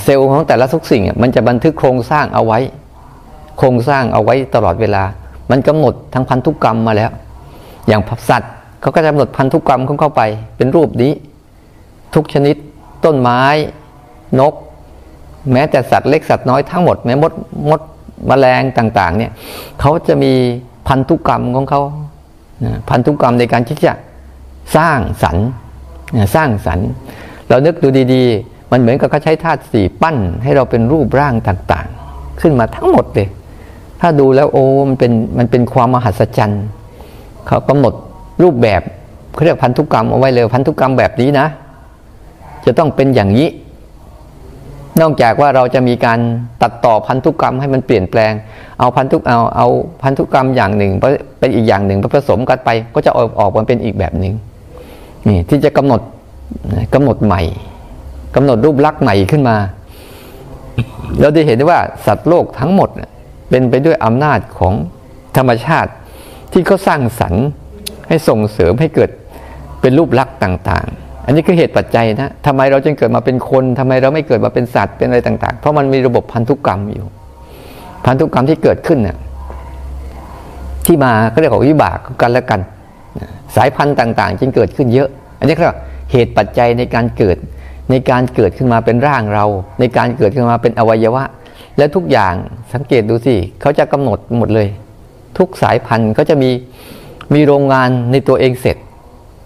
[0.03, 2.59] เซลล์ของแต่ละทุกสิ่งมันจะบันทึกโครงสร้างเอาไว้
[3.57, 5.03] โครงสร้างเอาไว้ตลอดเวลา
[5.51, 7.11] มันกำหนดทั้งพันธุกรรมมาแล้ว
[7.87, 10.21] อย่างสัตว์เขาก็จะกำหนดพันธุกรรมของเข้าไป
[10.57, 11.11] เป็นรูปนี้
[12.15, 12.55] ทุกชนิด
[13.05, 13.41] ต้นไม้
[14.39, 14.53] นก
[15.51, 17.34] แม้แต่สัตว์เล็กสัตว์น้อยทั้งหมดแม้มด
[17.69, 17.82] มด
[18.29, 19.32] มแมลงต่าง ๆ เนี่ย
[19.82, 20.34] เขาจะมี
[20.88, 21.82] พันธุกรรมของเขา
[22.89, 23.93] พันธุกรรมในการที่จะ
[24.77, 25.47] สร้างสรรค์
[26.36, 26.88] สร้างสรรค์
[27.49, 33.27] เรานึกดูดีๆ มันเหมือนกับเขาใช้ธาตุสี่ปั้น ให้เราเป็นรูปร่างต่างๆ ขึ้นมาทั้งหมดเลย
[34.01, 36.63] ถ้าดูแล้วโอ้มันเป็นมันเป็นความมหัศจรรย์
[37.47, 37.93] เขากำหนด
[38.43, 38.82] รูปแบบ
[39.34, 41.47] เขาเรียกพันธุกรรมเอาไว้เลยพันธุกรรมแบบนี้นะ
[42.65, 43.47] จะต้องเป็นอย่างนี้
[45.01, 46.19] นอกจากว่าเราจะมีการ
[46.62, 48.34] ตัดต่อพันธุกรรมให้มันเปลี่ยนแปลง
[48.79, 49.67] เอาพันธุเอาเอา
[50.01, 50.91] พันธุกรรมอย่างหนึ่ง
[51.39, 54.34] เป็นอีกอย่างหนึ่งผสมกันไป ก็จะออกออกมาเป็นอีกแบบหนึ่ง
[55.27, 56.01] นี่ที่จะกำหนด
[56.93, 57.41] กำหนดใหม่
[58.36, 59.58] กำหนดรูปลักษณ์ใหม่ขึ้นมา
[61.19, 62.89] เราได้เห็นได้ว่าสัตว์โลกทั้งหมด
[63.49, 64.73] เป็นไปด้วยอำนาจของ
[65.38, 65.91] ธรรมชาติ
[66.51, 67.45] ที่เขาสร้างสรรค์
[68.08, 69.10] ให้ส่งเสริมให้เกิด
[69.82, 77.05] เป็นรูปลักษณ์ต่างๆ อันนี้คือเหตุปัจจัยนะทำไมเราจึงเกิดมาเป็นคนทำไมเราไม่เกิดมาเป็นสัตว์เป็นอะไรต่าง ๆ เพราะมันมีระบบพันธุกรรมอยู่
[78.05, 79.17] พันธุกรรมที่เกิดขึ้นเนี่ย
[80.86, 82.59] ที่มาก็เรียกว่าวิบากกันและกัน
[83.55, 85.09] สายพันธุ์ต่าง ๆ จึงเกิดขึ้นเยอะ
[85.39, 85.67] อันนี้ก็
[86.12, 87.38] เหตุปัจจัยในการเกิด
[87.91, 89.45] ในการเกิดขึ้นมาเป็นร่างเรา
[89.79, 91.23] ในการเกิดขึ้นมาเป็นอวัยวะ
[91.77, 92.33] และทุกอย่าง
[92.73, 94.67] สังเกตดูสิเขาจะกำหนดหมดเลย
[95.38, 96.49] ทุกสายพันธุ์ก็จะมี
[97.33, 98.77] มีโรงงานในตัวเองเสร็จ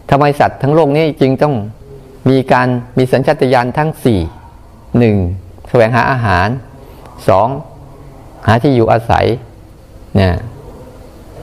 [0.10, 1.56] ทำไมสัตว์ทั้งโลกนี้จึงต้อง
[2.30, 2.68] มีการ
[2.98, 4.20] มีสัญชาตญาณทั้งสี่
[4.98, 5.16] หนึ่ง
[5.70, 6.48] แสวงหาอาหาร
[7.28, 7.48] สอง
[8.48, 9.26] หาที่อยู่อาศัย
[10.20, 10.34] นี่ย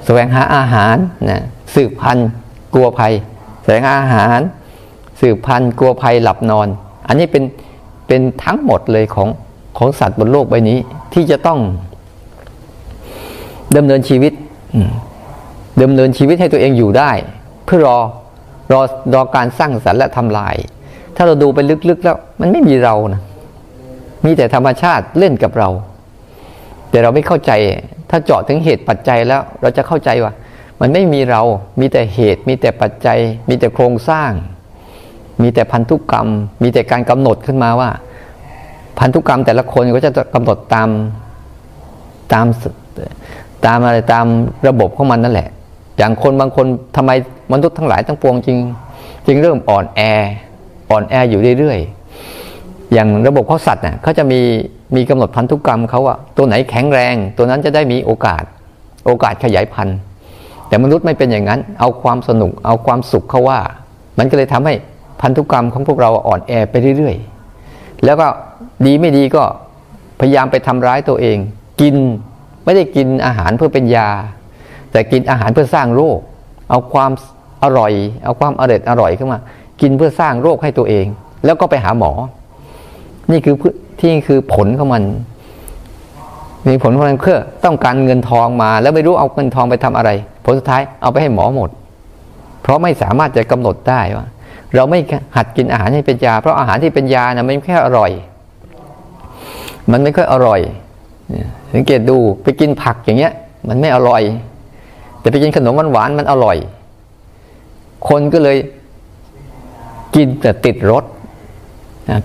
[0.04, 0.96] แสวงหาอาหาร
[1.30, 1.42] นะ
[1.74, 2.28] สืบพันธุ์
[2.74, 3.12] กลัวภัย
[3.62, 4.40] แสวงหาอาหาร
[5.20, 6.68] สืบพันธุ์กลัวภัยหลับนอน
[7.08, 7.44] อันนี้เป็น
[8.06, 9.28] เป็นทั้งหมดเลยของ
[9.78, 10.78] ของสัตว์บนโลกใบนี้
[11.14, 11.58] ที่จะต้อง
[13.76, 14.32] ดำเนินชีวิต
[15.82, 17.10] ดำเนินชีวิตให้ตัวเองอยู่ได้
[17.66, 17.98] เพื่อรอ
[18.72, 18.80] รอ
[19.14, 20.56] รอการสร้างสรรค์และทำลาย
[21.16, 23.22] ถ้าเราดูไปลึกๆแล้ว มันไม่มีเรานะ
[24.24, 25.68] มีแต่ธรรมชาติเล่นกับเรา
[26.90, 27.52] แต่เราไม่เข้าใจ
[28.10, 30.32] ถ้าเจาะถึงเหตุปัจจัยแล้ว เราจะเข้าใจว่า
[30.80, 31.42] มันไม่มีเรา
[31.80, 34.30] มีแต่เหตุ มีแต่ปัจจัย มีแต่โครงสร้าง
[35.42, 36.28] มีแต่พันธุกรรม
[36.62, 37.90] มีแต่การกำหนดขึ้นมาว่า
[38.98, 40.88] พันธุกรรมแต่ละคนก็จะกำหนดตาม
[42.32, 42.46] ตาม
[43.66, 44.26] ตามอะไรตาม
[44.68, 45.48] ระบบของมันนั่นแหละ
[45.98, 47.10] อย่างคนบางคนทำไม
[47.52, 48.58] มนุษย์ทั้งหลายทั้งปวงจริง
[49.26, 50.00] จึงเริ่มอ่อนแอ
[50.90, 54.40] อ่อนแออยู่เรื่อยๆ อย่างระบบเขาสัตว์เนี่ยเขาจะมี
[54.96, 58.42] มีกำหนดพันธุกรรมเขาว่าตัวไหนแข็งแรง ตัวนั้นจะได้มีโอกาส
[59.06, 59.98] โอกาสขยายพันธุ์
[60.68, 63.60] แต่มนุษย์ไม่เป็นอย่างนั้น เอาความสนุก เอาความสุขเขาว่า
[64.18, 64.74] มันก็เลยทำให้
[65.20, 68.26] พันธุกรรมของพวกเราอ่อนแอไปเรื่อยๆ แล้วก็
[68.86, 69.42] ดีไม่ดีก็
[70.20, 71.38] พยายามไปทำร้ายตัวเอง
[71.80, 71.94] กิน
[72.64, 74.08] ไม่ได้กินอาหารเพื่อเป็นยา
[74.94, 76.18] แต่กินอาหารเพื่อสร้างโรค
[76.70, 77.10] เอาความ
[77.64, 77.92] อร่อย
[78.24, 79.40] เอาความอร่อยอร่อยขึ้นมา
[79.80, 81.06] กินเพื่อสร้างโรคให้ตัวเอง
[81.44, 82.12] แล้วก็ไปหาหมอ
[83.30, 83.54] นี่คือ
[84.00, 85.02] ที่คือผลของมัน
[86.68, 90.10] มีผลของมันเพื่อต้องการเงินทองมา แล้วไม่รู้เอาเงินทองไปทำอะไร
[90.44, 91.70] ผลสุดท้ายเอาไปให้หมอหมด
[92.62, 94.26] เพราะไม่สามารถจะกำหนดได้ว่า
[94.74, 94.98] เราไม่
[95.36, 98.10] หัดกินอาหารให้เป็นยา เพราะอาหารที่เป็นยานะมันแค่อร่อย
[99.90, 100.60] มันไม่ค่อยอร่อย
[101.74, 103.32] สังเกตดูไปกินผักอย่างเงี้ย
[103.68, 104.22] มันไม่อร่อย
[105.24, 106.56] แต่ไปกินขนมหวานๆมันอร่อย
[108.08, 108.56] คนก็เลย
[110.16, 111.04] กินแต่ติดรส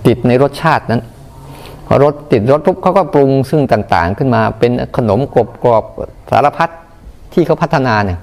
[0.06, 1.02] ติดในรสชาตินั้น
[1.86, 5.84] พอรสติดรสปุ๊บเขาก็ปรุงซึ่งต่างๆ ขึ้นมาเป็นขนมกรอบกรอบ
[6.30, 6.68] สารพัด
[7.32, 8.18] ที่เขาพัฒนาเนี่ย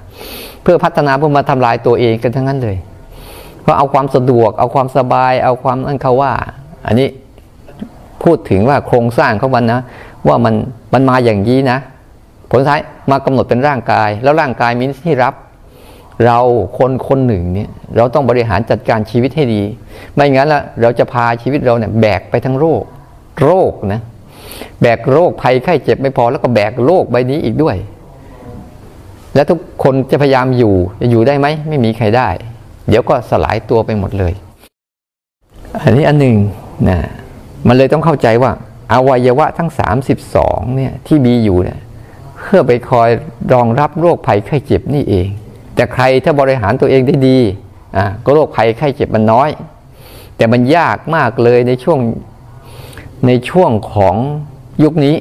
[0.64, 2.78] เพื่อพัฒนาเพื่อมาทำลายตัวเองกันทั้งนั้นเลย
[3.62, 6.32] เพราะเอาความสะดวก เอาความสบาย เอาความนั่นเขาว่า
[6.86, 7.08] อันนี้
[8.24, 9.80] พูดถึงว่าโครงสร้างเขาวันนะ
[10.28, 10.56] ว่ามัน
[10.94, 11.78] มันมาอย่างนี้นะ
[12.50, 15.34] ผลท้าย มากำหนดเป็นร่างกาย แล้วร่างกายมีที่รับ
[16.26, 16.40] เรา
[16.78, 19.62] คนคนหนึ่งเนี่ยเราต้องบริหารจัดการชีวิตให้ดี
[20.16, 22.84] ไม่งั้นละเราจะพาชีวิตเราเนี่ยแบกไปทั้งโรค
[23.44, 24.02] โรคนะ
[24.82, 27.76] แบกโรคภัยไข้เจ็บไม่พอแล้วก็แบกโรคใบนี้อีกด้วย
[29.36, 32.30] และทุกคนจะพยายามอยู่จะอยู่ได้ไหมไม่มีใครได้
[32.90, 34.34] เดี๋ยวก็สลายตัวไปหมดเลย
[35.84, 36.38] อันนี้อันหนึ่ง
[36.90, 36.98] นะ
[37.68, 38.52] มันเลยต้องเข้าใจว่า
[38.94, 39.70] อวัยวะทั้ง
[40.24, 41.80] 32เนี่ยที่มีอยู่เนี่ย
[42.38, 43.10] เพื่อไปคอย
[43.54, 45.28] รองรับโรคภัยไข้เจ็บนี่เอง
[45.76, 47.40] แต่ใครถ้าบริหารตัวเองได้ดี
[47.98, 49.50] อะก็โรคภัยไข้เจ็บมันน้อย
[50.38, 52.00] แต่มันยากมากเลยในช่วง
[53.28, 54.16] ในช่วงของ
[54.84, 55.16] ยุคนี้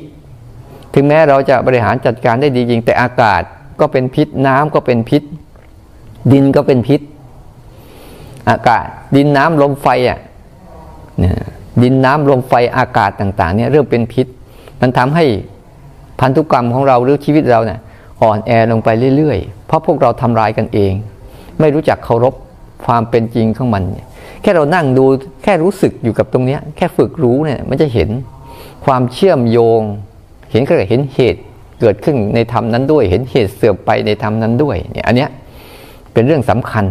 [0.95, 3.43] ถึงแม้เราจะบริหารจัดการได้ดีจริง แต่อากาศ
[3.81, 5.23] ก็เป็นพิษน้ำก็เป็นพิษ
[6.33, 7.01] ดินก็เป็นพิษ
[8.51, 10.19] อากาศดินน้ำลมไฟอะ
[11.19, 11.35] เนี่ย
[11.83, 14.27] ดินน้ำลมไฟอากาศต่าง ๆ เนี่ยเริ่มเป็นพิษ
[14.81, 15.25] มันทำให้
[16.21, 17.79] พันธุกรรมของเราหรือชีวิตเราเนี่ย
[18.23, 20.93] อ่อนแอลงไปเรื่อยๆ เพราะพวกเราทำลายกันเอง
[21.61, 22.35] ไม่รู้จักเคารพ
[22.85, 23.83] ความเป็นจริงของมัน
[24.43, 25.05] แค่เรานั่งดู
[25.43, 28.09] แค่รู้สึกอยู่กับตรงนี้แค่ฝึกรู้เนี่ยมันจะเห็น
[28.85, 29.83] ความเชื่อมโยง
[30.53, 31.41] เห็นก็เห็นเหตุ
[31.81, 35.31] เกิดขึ้นในธรรมนั้นด้วย เห็นเหตุเสื่อมไปในธรรมนั้นด้วยเนี่ยอันเนี้ย
[36.13, 36.85] เป็นเรื่องสำคัญ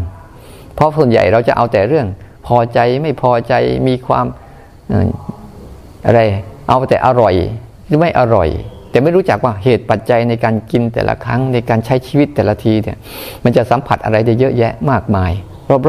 [0.75, 2.07] เพราะส่วนใหญ่เราจะเอาแต่เรื่อง
[2.47, 3.53] พอใจไม่พอใจ
[3.87, 4.25] มีความ
[6.05, 6.21] อะไร
[6.69, 7.33] เอาแต่อร่อย
[7.85, 8.49] หรือไม่อร่อย
[8.95, 12.97] แต่ไม่รู้จักว่าเหตุปัจจัยในการกินแต่ละครั้งในการใช้ชีวิตแต่ละทีเนี่ย
[13.43, 15.31] มันจะสัมผัสอะไรได้เยอะแยะมากมาย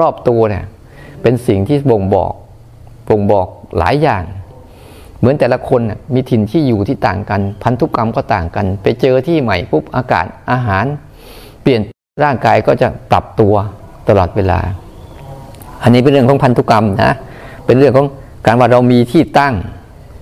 [0.01, 0.65] รอบๆตัวเนี่ย
[1.23, 2.33] เป็นสิ่งที่บ่งบอก
[3.09, 3.47] บ่งบอก
[3.79, 4.23] หลายอย่าง
[5.19, 5.81] เหมือนแต่ละคน
[6.15, 10.85] มีถิ่นที่อยู่ที่ต่างกัน พันธุกรรมก็ต่างกัน ไปเจอที่ใหม่ปุ๊บอากาศอาหาร
[11.63, 11.81] เปลี่ยน
[12.25, 13.55] ร่างกายก็จะปรับตัว
[14.09, 14.61] ตลอดเวลา
[15.83, 17.13] อันนี้เป็นเรื่องของพันธุกรรมนะ
[17.67, 18.07] เป็นเรื่องของ
[18.47, 19.55] การว่าเรามีที่ตั้ง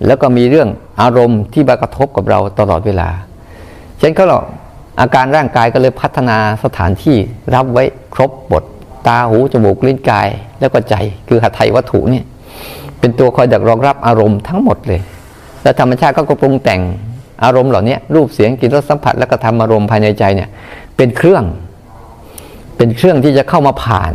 [0.07, 0.69] แล้วก็มีเรื่อง
[1.01, 3.09] อารมณ์ที่มากระทบกับเราตลอดเวลา
[3.99, 4.43] เช่นเขาหรอก
[4.99, 7.17] อาการร่างกายก็เลยพัฒนาสถานที่
[7.55, 7.83] รับไว้
[8.15, 8.63] ครบบท
[9.07, 10.27] ตาหูจมูกลิ้นกาย
[10.59, 10.95] แล้วก็ใจ
[11.27, 12.25] คือหัตถยวัตถุเนี่ย
[12.99, 15.01] เป็นตัวคอยดักรองรับอารมณ์ทั้งหมดเลย
[15.63, 16.81] และธรรมชาติก็ปรุงแต่ง
[17.43, 20.49] อารมณ์เหล่านี้รูปเสียงกลิ่นรสสัมผัสแล้วก็ทำอารมณ์ภายในใจเนี่ย
[20.97, 21.43] เป็นเครื่อง
[22.77, 24.13] เป็นเครื่องที่จะเข้ามาผ่าน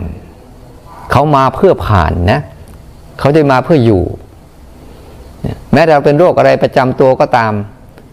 [1.11, 2.41] เขามาเพื่อผ่านนะ
[3.19, 4.03] เขาได้มาเพื่ออยู่
[5.73, 7.53] แม้เราเป็นโรคอะไรประจำตัวก็ตาม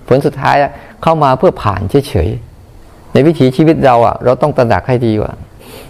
[0.08, 0.56] ผลสุดท้าย
[1.04, 5.34] เข้ามาเพื่อผ่านเฉยๆ ในวิถีชีวิตเราอะ เราต้องตระหนักให้ดีว่า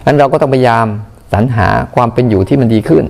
[0.04, 0.86] งั้นเราก็ต้องพยายาม
[1.32, 3.04] สรรหาความเป็นอยู่ที่มันดีขึ้น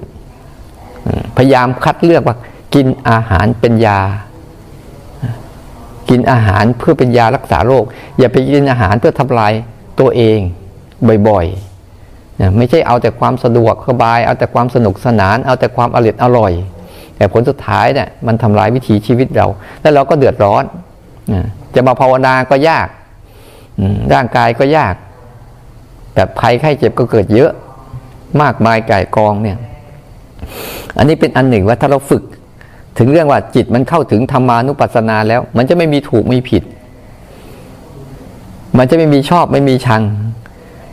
[1.36, 2.36] พยายามคัดเลือกว่า
[2.74, 4.00] กินอาหารเป็นยา
[6.10, 7.84] กินอาหารเพื่อเป็นยารักษาโรค
[8.18, 9.52] อย่าไปกินอาหารเพื่อทำลาย
[10.00, 10.38] ตัวเอง
[11.28, 16.52] บ่อยๆ ไม่ใช่เอาแต่ความสะดวกสบาย เอาแต่ความสนุกสนาน เอาแต่ความอร่อยอร่อย
[17.18, 19.46] แต่ผลสุดท้ายเนี่ยมันทำลายวิถีชีวิตเรา
[19.82, 20.64] แล้วเราก็เดือดร้อน
[21.74, 22.88] จะมาภาวนาก็ยาก
[24.14, 24.94] ร่างกายก็ยาก
[26.14, 27.50] แต่ภัยไข้เจ็บก็เกิดเยอะ
[28.42, 29.56] มากมายไก่กองเนี่ย
[30.98, 32.22] อันนี้เป็นอันหนึ่งว่าถ้าเราฝึก
[32.98, 36.62] ถึงเรื่องว่าจิตมันเข้าถึงธรรมานุปัสสนาแล้ว มันจะไม่มีถูกไม่ผิด
[38.78, 40.02] มันจะไม่มีชอบไม่มีชัง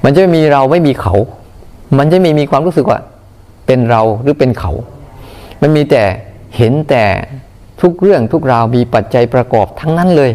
[0.04, 1.16] มันจะไม่มีเราไม่มีเขา
[1.98, 3.00] มันจะไม่มีความรู้สึกว่า
[3.66, 4.72] เป็นเราหรือเป็นเขา
[5.62, 6.04] มันมีแต่
[6.58, 7.04] เห็นแต่
[7.82, 10.32] ทุกเรื่องทุกราวมีปัจจัยประกอบทั้งนั้นเลย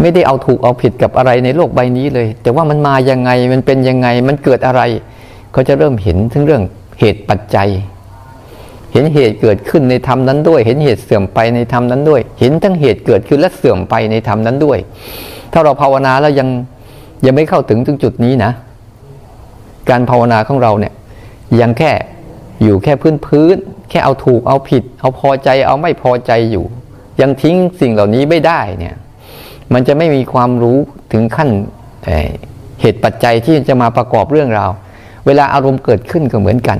[0.00, 4.82] ไม่ได้เอาถูกเอาผิดกับอะไรในโลกใบนี้เลย แต่ว่ามันมายังไงมันเป็นยังไงมันเกิดอะไร
[5.52, 6.62] เขาจะเริ่มเห็นทั้งเรื่อง
[7.00, 7.68] เหตุปัจจัย
[8.92, 14.78] เห็นเหตุเกิดขึ้นในธรรมนั้นด้วย เห็นเหตุเสื่อมไปในธรรมนั้นด้วย เห็นทั้งเหตุเกิดขึ้นและเสื่อมไปในธรรมนั้นด้วย
[15.52, 16.48] ถ้าเราภาวนาแล้วยัง
[17.26, 18.52] ยังไม่เข้าถึงถึงจุดนี้นะ
[19.90, 20.92] การภาวนาของเราเนี่ย
[21.60, 21.92] ยังแค่
[22.62, 23.56] อยู่แค่พื้นพื้น
[23.90, 26.64] แค่เอาถูกเอาผิด เอาพอใจเอาไม่พอใจอยู่
[27.20, 28.96] ยังทิ้งสิ่งเหล่านี้ไม่ได้เนี่ย
[29.72, 30.78] มันจะไม่มีความรู้
[31.12, 31.48] ถึงขั้น
[32.80, 34.70] เหตุปัจจัยที่จะมาประกอบเรื่องราว
[35.26, 36.78] เวลาอารมณ์เกิดขึ้นก็เหมือนกัน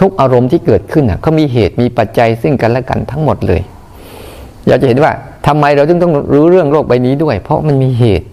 [0.00, 3.62] ทุกอารมณ์ที่เกิดขึ้นอะเขามีเหตุมีปัจจัยซึ่งกันและกันทั้งหมดเลย
[4.66, 5.12] อยากจะเห็นว่า
[5.46, 8.26] ทำไมเราจึงต้องรู้เรื่องโลกใบนี้ด้วย เพราะมันมีเหตุ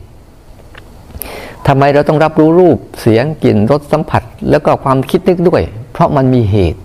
[1.68, 5.64] ทำไมเราต้องรับรู้รูปเสียงกลิ่นรสสัมผัส แล้วก็ความคิดนึกด้วย
[5.94, 6.80] เพราะมันมีเหตุ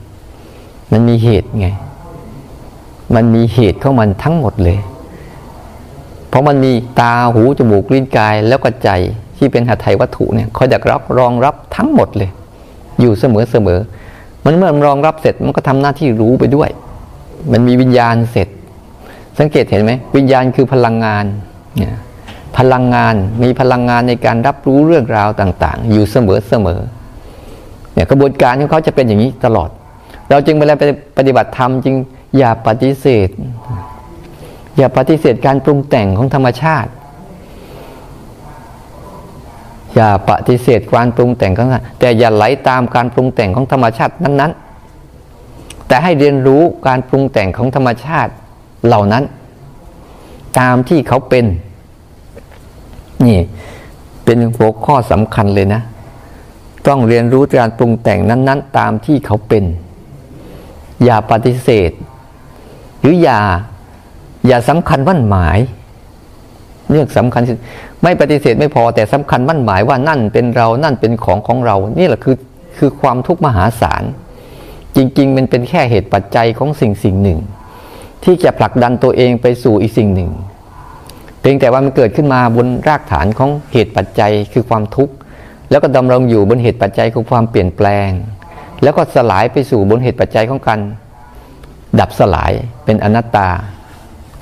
[0.92, 1.68] มันมีเหตุไง
[3.14, 4.79] มันมีเหตุของมันทั้งหมดเลย
[6.29, 8.90] เพราะมันมีตาหูจมูกลิ้นกายแล้วก็ใจ
[9.38, 12.31] ที่เป็นหัตถวัตถุเนี่ยคอยดักรับรองรับทั้งหมดเลย
[13.01, 13.81] อยู่เสมอเสมอ
[14.44, 16.71] มันเมื่อมันรองรับเสร็จมันก็ทำหน้าที่รู้ไปด้วย
[17.53, 18.49] มันมีวิญญาณเสร็จ
[19.38, 21.25] สังเกตเห็นไหมวิญญาณคือพลังงาน
[21.77, 21.94] เนี่ย
[22.59, 26.81] พลังงานมีพลังงานในการรับรู้เรื่องราวต่าง ๆ อยู่เสมอเสมอ
[27.98, 29.68] เนี่ยกระบวนการของเขาจะเป็นอย่างนี้ตลอด
[30.30, 30.82] เราจึงเวลาไป
[31.18, 31.94] ปฏิบัติธรรมจึง
[32.38, 33.28] อย่าปฏิเสธ
[34.76, 36.90] อย่าปฏิเสธการปรุงแต่งของธรรมชาติ
[39.94, 41.68] อย่าปฏิเสธการปรุงแต่งของ
[42.00, 44.52] แต่อย่าไหลตามการปรุงแต่งของธรรมชาตินั้น
[45.18, 48.32] ๆ แต่ให้เรียนรู้การปรุงแต่งของธรรมชาติ
[48.87, 49.24] เหล่านั้น
[50.58, 51.44] ตามที่เขาเป็น
[53.26, 53.38] นี่
[54.24, 55.82] เป็นหัวข้อสำคัญเลยนะ
[56.88, 59.64] ต้องเรียนรู้การปรุงแต่งนั้น ๆ ตามที่เขาเป็น
[61.05, 61.90] อย่าปฏิเสธ
[63.01, 63.40] หรืออย่า
[64.46, 65.59] อย่าสำคัญมั่นหมาย
[66.90, 67.42] เรื่องสำคัญ
[68.03, 72.37] ไม่ปฏิเสธไม่พอแต่สำคัญมั่นหมายว่านั่นเป็นเรานั่นเป็นของของเรา นี่แหละคือ
[72.79, 74.03] คือความทุกข์มหาศาล
[74.96, 77.38] จริง ๆ มันเป็นแค่เหตุปัจจัยของสิ่งสิ่งหนึ่ง
[78.24, 80.31] ที่จะผลักดันตัวเองไปสู่อีกสิ่งหนึ่ง
[81.40, 85.14] เพียงแต่ว่ามันเกิดขึ้นมาบนรากฐานของเหตุปัจจัยคือความทุกข์
[85.70, 88.11] แล้วก็ดำรงอยู่บนเหตุปัจจัยของความเปลี่ยนแปลง
[88.83, 90.81] แล้วก็สลายไปสู่บนเหตุปัจจัยของการ
[92.00, 92.52] ดับสลาย
[92.85, 93.48] เป็นอนัตตา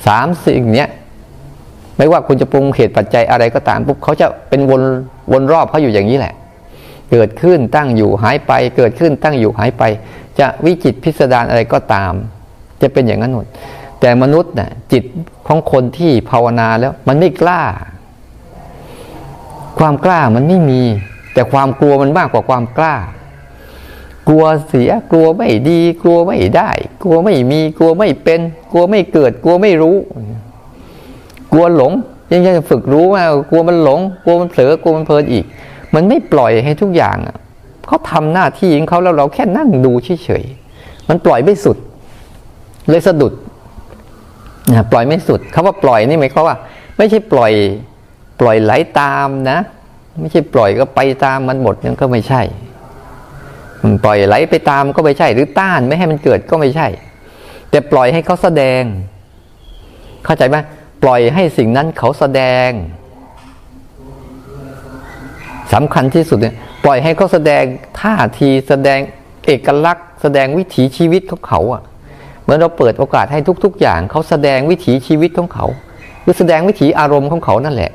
[0.06, 0.88] สามสิ่งเนี้ย
[1.98, 4.82] ไม่ว่าคุณจะปรุงเหตุปัจจัยอะไรก็ตามปุ๊บเขาจะเป็นวน
[5.32, 6.34] วนรอบเขาอยู่อย่างนี้แหละ
[7.10, 9.82] เกิดขึ้นตั้งอยู่หายไป เกิดขึ้นตั้งอยู่หายไป
[10.38, 12.12] จะวิจิตพิสดารอะไรก็ตาม
[12.82, 13.46] จะเป็นอย่างนั้นหมด
[14.00, 15.04] แต่มนุษย์น่ะจิต
[15.46, 17.62] ของคนที่ภาวนาแล้วมันไม่กล้า
[19.78, 20.82] ความกล้ามันไม่มี
[21.36, 22.96] แต่ความกลัวมันมากกว่าความกล้า
[24.28, 26.70] กลัวเสียกลัวไม่ดี กลัวไม่ได้
[27.02, 28.40] กลัวไม่มีกลัวไม่เป็น
[28.72, 29.96] กลัวไม่เกิด กลัวไม่รู้
[31.52, 31.92] กลัวหลง
[32.32, 35.44] ยังจะฝึกรู้ว่ากลัวมันหลง กลัวมันเผลอกลัวมันเพลินอีก
[35.94, 37.16] มันไม่ปล่อยให้ทุกอย่าง
[37.86, 39.92] เขาทำหน้าที่ของเขาแล้วเราแค่นั่งดู
[40.24, 41.76] เฉยๆมันปล่อยไม่สุด
[42.88, 43.32] เลยสะดุด
[44.72, 46.56] นะปล่อยไม่สุดคาว่าปล่อยนี่หมายความว่า
[46.96, 47.52] ไม่ใช่ปล่อย
[48.40, 49.58] ปล่อยไหลตามนะ
[50.20, 52.42] ไม่ใช่ปล่อยก็ไปตามมันหมดนั่นก็ไม่ใช่
[53.82, 56.88] มันปล่อยไหลไปตามก็ไม่ใช่ หรือต้านไม่ให้มันเกิดก็ไม่ใช่
[57.70, 58.82] แต่ปล่อยให้เขาแสดง
[60.24, 60.56] เข้าใจไหม
[61.02, 62.70] ปล่อยให้สิ่งนั้นเขาแสดง
[65.72, 67.64] สำคัญที่สุดเนี่ยปล่อยให้เขาแสดง
[68.00, 68.98] ท่าทีแสดง
[69.46, 71.82] เอกลักษณ์ แสดงวิถีชีวิตของเขาอะ
[72.44, 75.66] เมื่อเราเปิดโอกาสให้ทุก ๆ อย่างเขาแสดงวิถีชีวิตของเขา
[76.24, 77.90] คือแสดงวิถีอารมณ์ของเขานั่นแหละ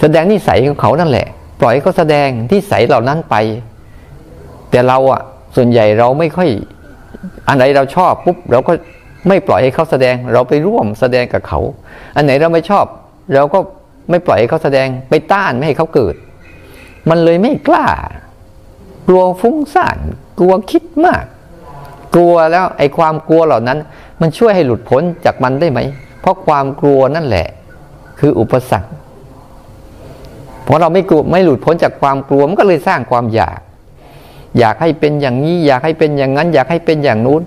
[0.00, 1.26] แสดงนิสัยของเขานั่นแหละ
[1.60, 3.34] ปล่อยเขาแสดงนิสัยเหล่านั้นไป
[4.70, 5.22] แต่เราอะ
[5.56, 6.48] ส่วนใหญ่เราไม่ค่อย
[7.48, 8.72] อันไหนเราชอบปุ๊บเราก็
[9.28, 11.60] ไม่ปล่อยให้เขาแสดง เราไปร่วมแสดงกับเขา
[12.16, 12.84] อันไหนเราไม่ชอบ
[13.34, 13.58] เราก็
[14.10, 16.14] ไม่ปล่อยให้เขาแสดงไปต้านไม่ให้เขาเกิด
[17.10, 17.86] มันเลยไม่กล้า
[19.08, 19.98] กลัวฟุ้งซ่าน
[20.38, 21.24] กลัวคิดมาก
[22.14, 23.78] กลัวแล้วไอ้ความกลัวเหล่านั้น
[24.20, 25.80] มันช่วยให้หลุดพ้นจากมันได้ไหม
[26.20, 27.46] เพราะความกลัวนั่นแหละ
[28.18, 28.90] คืออุปสรรค
[30.64, 33.60] เพราะเราไม่กลัวไม่หลุดพ้นจากความกลัวมันก็เลยสร้างความอยาก
[34.58, 37.42] อยากให้เป็นอย่างนี้ อยากให้เป็นอย่างนั้น อยากให้เป็นอย่างนู้น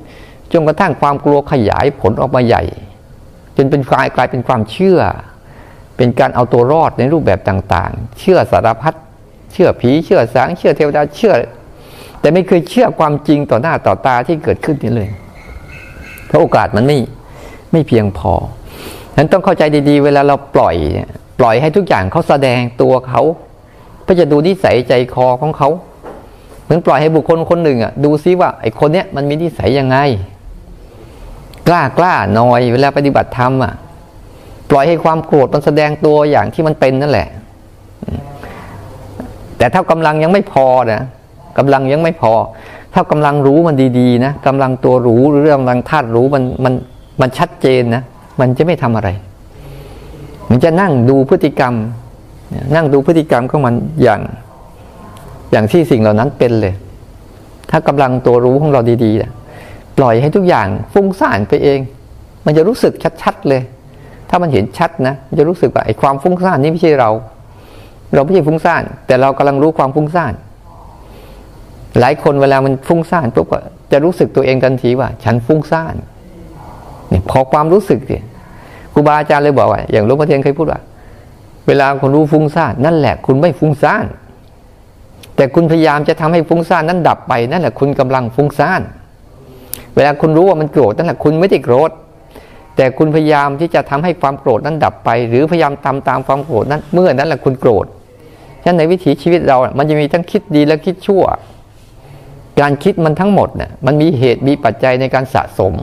[0.51, 2.63] จนกระทั่งความกลัวขยายผลออกมาใหญ่
[3.57, 4.99] จนเป็นกลายกลายเป็นความเชื่อ
[5.97, 8.93] เป็นการเอาตัวรอดในรูปแบบต่างๆ เชื่อสารพัด
[9.53, 11.33] เชื่อผีเชื่อสางเชื่อเทวดาเชื่อ
[12.19, 15.09] แต่ไม่เคยเชื่อความจริงต่อหน้าต่อตาที่เกิดขึ้นนี่เลย
[16.27, 16.97] เพราะโอกาสมันไม่
[17.71, 18.33] ไม่เพียงพอ
[19.11, 20.75] ฉะนั้นต้องเข้าใจดีๆ เวลาเราปล่อย
[21.39, 23.21] ปล่อยให้ทุกอย่างเขาแสดงตัวเขา
[24.03, 25.69] เพื่อจะดูนิสัยใจคอของเขา
[26.63, 29.97] เหมือนปล่อยให้บุคคลคนหนึ่งอะดูซิว่าไอ้คนเนี้ยมันมีนิสัยยังไง
[31.67, 33.73] กล้ากล้าหน่อยเวลาปฏิบัติธรรมอะ
[34.69, 37.27] ปล่อยให้ความโกรธมันแสดงตัวอย่างที่มันเป็นนั่นแหละ
[39.57, 41.01] แต่ถ้ากำลังยังไม่พอนะ
[41.57, 42.33] กำลังยังไม่พอ
[42.93, 46.73] ถ้ากำลังรู้มันดีๆนะกำลังตัวรู้หรือกำลังธาตุรู้มันมัน
[47.21, 48.03] มันชัดเจนนะ
[48.39, 49.09] มันจะไม่ทำอะไร
[50.49, 51.73] มันจะนั่งดูพฤติกรรม
[52.75, 54.21] นั่งดูพฤติกรรมของมันอย่าง
[55.51, 56.73] อย่างที่สิ่งเหล่านั้นเป็นเลย
[57.69, 61.79] ถ้ากำลังตัวรู้ของเราดีๆปล่อยให้ทุกอย่างฟุ้งซ่านไปเอง
[62.45, 63.61] มันจะรู้สึกชัดๆเลย
[64.29, 67.09] ถ้ามันเห็นชัดนะจะรู้สึกว่าไอ้ความฟุ้งซ่านนี้ไม่ใช่เรา
[68.13, 70.33] เราไม่ใช่ฟุ้งซ่าน แต่เรากำลังรู้ความฟุ้งซ่าน
[71.99, 73.59] หลายคนเวลามันฟุ้งซ่านปุ๊บก็
[73.91, 75.95] จะรู้สึกตัวเองทันทีว่า ฉันฟุ้งซ่าน
[77.11, 78.23] นี่พอความรู้สึกเนี่ย
[78.97, 80.79] รูบาอาจารย์เลยบอกว่าอย่างหลวงพ่อเทียนเคยพูดว่า
[81.67, 84.05] เวลาคุณรู้ฟุ้งซ่านนั่นแหละ คุณไม่ฟุ้งซ่าน
[85.35, 88.81] แต่คุณพยายามจะทำให้ฟุ้งซ่านนั้นดับไปนั่นแหละคุณกำลังฟุ้งซ่าน
[89.95, 91.91] เวลาคุณรู้ว่ามันโกรธนั่นแหละคุณไม่ได้โกรธ
[92.75, 97.85] แต่คุณพยายามที่จะทำให้ความโกรธนั้นดับไป หรือพยายามตามตามความโกรธนั้น เมื่อนั้นแหละคุณโกรธ
[98.63, 101.23] ฉะนั้นในวิถีชีวิตเรา มันจะมีทั้งคิดดีและคิดชั่ว
[102.61, 105.73] การคิดมันทั้งหมดเนี่ยมันมีเหตุมีปัจจัยในการสะสม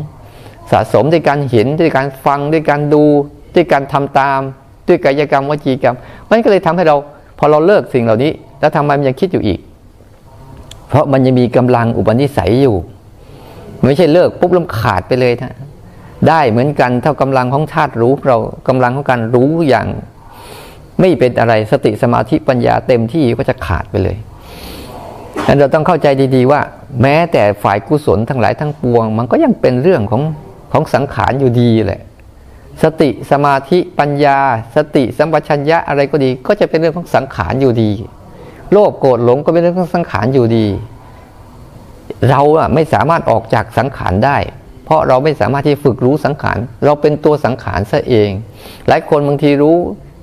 [0.72, 3.04] สะสมด้วยการเห็นด้วยการฟังด้วยการดู
[3.54, 4.40] ด้วยการทำตาม
[4.88, 5.96] ด้วยกายกรรมวจีกรรม
[6.30, 6.96] มันก็เลยทำให้เรา
[7.38, 9.60] พอเราเลิกสิ่งเหล่านี้ แล้วทำไมมันยังคิดอยู่อีก
[10.88, 12.76] เพราะมันยังมีกำลังอุปนิสัยอยู่
[13.84, 15.54] ไม่ใช่เลิกปุ๊บแล้วขาดไปเลยนะ
[16.28, 18.38] ได้เหมือนกันเท่ากำลังของธาตุรู้เรา
[18.68, 19.86] กำลังของการรู้อย่าง
[21.00, 24.16] ไม่เป็นอะไรสติสมาธิปัญญาเต็มที่ก็จะขาดไปเลย
[25.46, 26.60] นั้นเราต้องเข้าใจดีๆว่า
[27.02, 30.22] แม้แต่ฝ่ายกุศลทั้งหลายทั้งปวง มันก็ยังเป็นเรื่องของ
[30.76, 32.02] ของสังขารอยู่ดีแหละ
[32.82, 34.38] สติสมาธิปัญญา
[34.76, 37.90] สติสัมปชัญญะอะไรก็ดี ก็จะเป็นเรื่องของสังขารอยู่ดี
[38.72, 40.66] โลภโกรธหลงก็เป็นเรื่องของสังขารอยู่ดี
[42.28, 44.36] เราอะไม่สามารถออกจากสังขารได้
[44.84, 48.30] เพราะเราไม่สามารถที่ฝึกรู้สังขาร เราเป็นตัวสังขารซะเอง
[48.88, 49.76] หลายคนบางทีรู้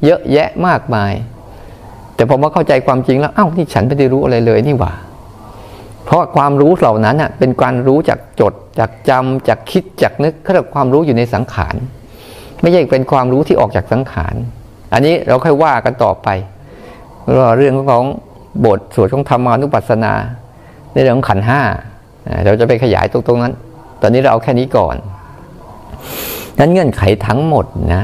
[0.05, 1.13] เยอะแยะมากมาย
[2.15, 4.93] แต่พอมาเข้าใจความจริงแล้ว เอ้านี่ฉันไม่ได้รู้อะไรเลยนี่หว่า
[6.05, 11.75] เพราะความรู้เหล่านั้นเป็นการรู้จากจดจากจำจากคิดจากนึกเขาเรียกความรู้อยู่ในสังขาร
[12.61, 14.35] ไม่ใช่เป็นความรู้ที่ออกจากสังขาร
[14.93, 16.27] อันนี้เราค่อยว่ากันต่อไป
[17.57, 18.03] เรื่องของ
[18.65, 20.13] บทสวดของธรรมานุปัสสนา
[20.93, 21.61] ในเรื่องของขันห้า
[22.45, 23.53] เราจะไปขยายตรงตรงนั้น
[24.01, 24.95] ตอนนี้เราเอาแค่นี้ก่อน
[26.59, 28.03] นั้นเงื่อนไขทั้งหมดนะ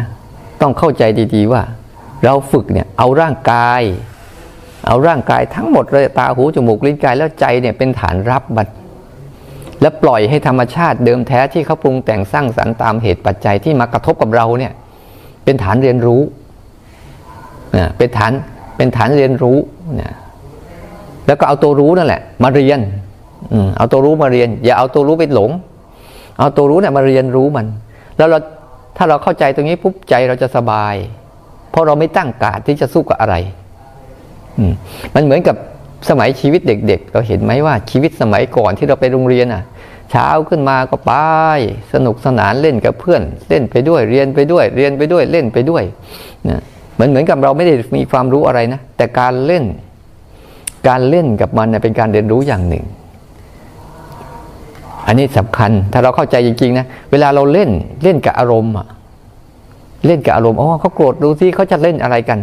[0.61, 1.03] ต้องเข้าใจ
[1.35, 1.61] ดีๆว่า
[2.25, 3.81] เราฝึกเนี่ยเอาร่างกาย
[4.87, 8.67] เอาร่างกายทั้งหมดเลยตาหูจมูกลิ้นกายแล้วใจเนี่ยเป็นฐานรับบัด
[9.81, 14.73] แล้วปล่อยให้ธรรมชาติเดิมแท้ที่เขาปรุงแต่งสร้างสรรค์ตามเหตุปัจจัยที่มากระทบกับเราเนี่ย
[15.43, 16.21] เป็นฐานเรียนรู้
[17.77, 18.31] นะเป็นฐาน
[18.77, 19.57] เป็นฐานเรียนรู้
[20.01, 20.13] นะ
[21.27, 22.79] แล้วก็เอาตัวรู้นั่นแหละ มาเรียน
[23.77, 25.51] เอาตัวรู้มาเรียน อย่าเอาตัวรู้ไปหลง
[26.39, 27.65] เอาตัวรู้เนี่ยมาเรียนรู้มัน
[28.17, 28.39] แล้วเรา
[28.97, 30.95] ถ้าเราเข้าใจตรงนี้ปุ๊บใจเราจะสบาย
[31.71, 33.35] เพราะเราไม่ตั้งกาดที่จะสู้กับอะไร
[35.15, 35.55] มันเหมือนกับ
[36.09, 39.63] สมัยชีวิตเด็ก ๆ เราเห็นไหมว่าชีวิตสมัยก่อนที่เราไปโรงเรียนอะ
[40.11, 41.13] เช้าขึ้นมาก็ไป
[41.93, 45.83] สนุกสนานเล่นกับเพื่อน เล่นไปด้วยเรียนไปด้วย เรียนไปด้วยเล่นไปด้วย
[46.47, 46.59] นะ
[46.93, 49.63] เหมือนเหมือนกับเราไม่ได้มีความรู้อะไรนะ แต่การเล่น
[50.87, 52.83] การเล่นกับมันเป็นการเรียนรู้อย่างหนึ่ง
[55.07, 57.69] อันนี้สำคัญถ้าเราเข้าใจจริงๆนะเวลาเราเล่น
[58.03, 58.87] เล่นกับอารมณ์อะ
[60.05, 62.39] เล่นกับอารมณ์อ๋อเขาโกรธดูสิเขาจะเล่นอะไรกัน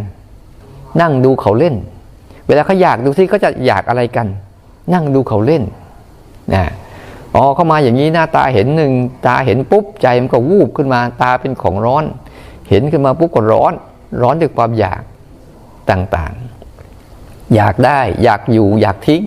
[1.01, 1.75] นั่งดูเขาเล่น
[2.47, 4.27] เวลาเขาอยากดูซิเขาจะอยากอะไรกัน
[4.93, 5.63] นั่งดูเขาเล่น
[6.53, 6.63] นะ
[7.35, 8.91] อ๋อเข้ามาอย่างนี้หน้าตาเห็นหนึ่ง
[9.25, 12.03] ตาเห็นปุ๊บใจมันก็วูบขึ้นมาตาเป็นของร้อน
[12.69, 13.73] เห็นขึ้นมาปุ๊บก็ร้อน
[14.21, 15.01] ร้อนด้วยความอยาก
[15.89, 19.21] ต่างๆ อยากได้อยากอยู่อยากทิ้ง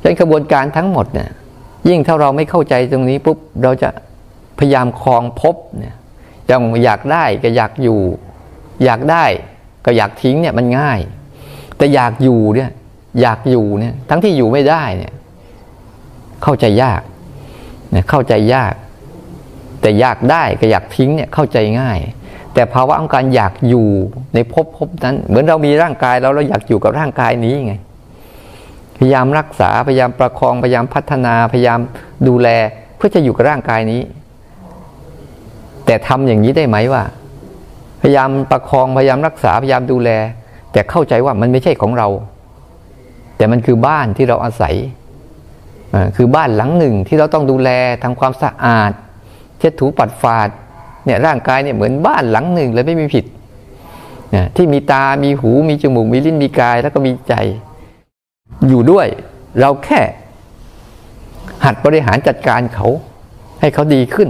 [0.00, 1.30] ฉะนั้นกระบวนการทั้งหมดเนี่ย
[1.88, 3.88] ยิ่งถ้าเราไม่เข้าใจตรงนี้ปุ๊บเราจะ
[4.58, 5.94] พยายามคลองพบเนี่ย
[6.46, 8.00] อย่างอยากได้ก็อยากอยู่
[8.84, 9.24] อยากได้
[9.84, 11.00] ก็อยากทิ้งเนี่ยมันง่าย
[11.78, 12.70] แต่อยากอยู่เนี่ย
[13.20, 15.12] อยากอยู่เนี่ยทั้งที่อยู่ไม่ได้เนี่ย
[16.42, 17.02] เข้าใจยาก
[17.90, 18.74] เนี่ยเข้าใจยาก
[19.80, 21.98] แต่อยากได้กับอยากทิ้งเนี่ยเข้าใจง่าย
[22.54, 23.88] แต่ภาวะของการอยากอยู่
[24.34, 27.74] ในภพภพนั้น เหมือนเรามีร่างกายเราเราอยากอยู่กับร่างกายนี้ไง
[28.98, 31.80] พยายามรักษาพยายามประคองพยายามพัฒนาพยายาม
[32.28, 32.48] ดูแล
[32.96, 34.02] เพื่อจะอยู่กับร่างกายนี้
[35.86, 37.02] แต่ทำอย่างนี้ได้ไหมว่า
[38.02, 40.10] พยายามประคองพยายามรักษาพยายามดูแล
[40.72, 42.08] แต่เข้าใจว่ามันไม่ใช่ของเรา
[43.36, 44.74] แต่มันคือบ้านที่เราอาศัย
[46.16, 47.70] คือบ้านหลังหนึ่งที่เราต้องดูแล
[48.02, 48.92] ทำความสะอาด
[49.58, 50.48] เช็ดถูปัดฝาด
[51.04, 53.24] เนี่ยร่างกายเนี่ยเหมือนบ้านหลังหนึ่งเลยไม่มีผิด
[54.56, 57.34] ที่มีตา มีหู มีจมูก มีลิ้น มีกาย แล้วก็มีใจ
[58.68, 59.06] อยู่ด้วย
[59.60, 60.00] เราแค่
[61.64, 62.88] หัดบริหารจัดการเขา
[63.60, 64.28] ให้เขาดีขึ้น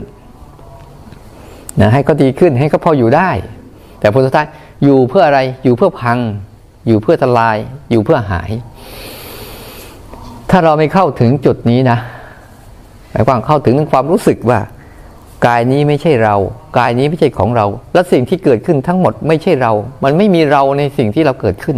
[1.80, 3.30] นะให้เขาดีขึ้น ให้เขาพออยู่ได้
[4.00, 4.48] แต่ผลสุดท้าย
[4.84, 6.18] อยู่เพื่ออะไรอยู่เพื่อพัง
[6.86, 7.56] อยู่เพื่อทลาย
[7.90, 8.50] อยู่เพื่อหาย
[10.50, 11.98] ถ้าเราไม่เข้าถึงจุดนี้นะ
[13.10, 14.60] หมายความเข้าถึงความรู้สึกว่า
[15.46, 16.36] กายนี้ไม่ใช่เรา
[16.78, 19.72] กายนี้ไม่ใช่ของเรา และสิ่งที่เกิดขึ้นทั้งหมดไม่ใช่เรา
[20.04, 21.76] มันไม่มีเราในสิ่งที่เราเกิดขึ้น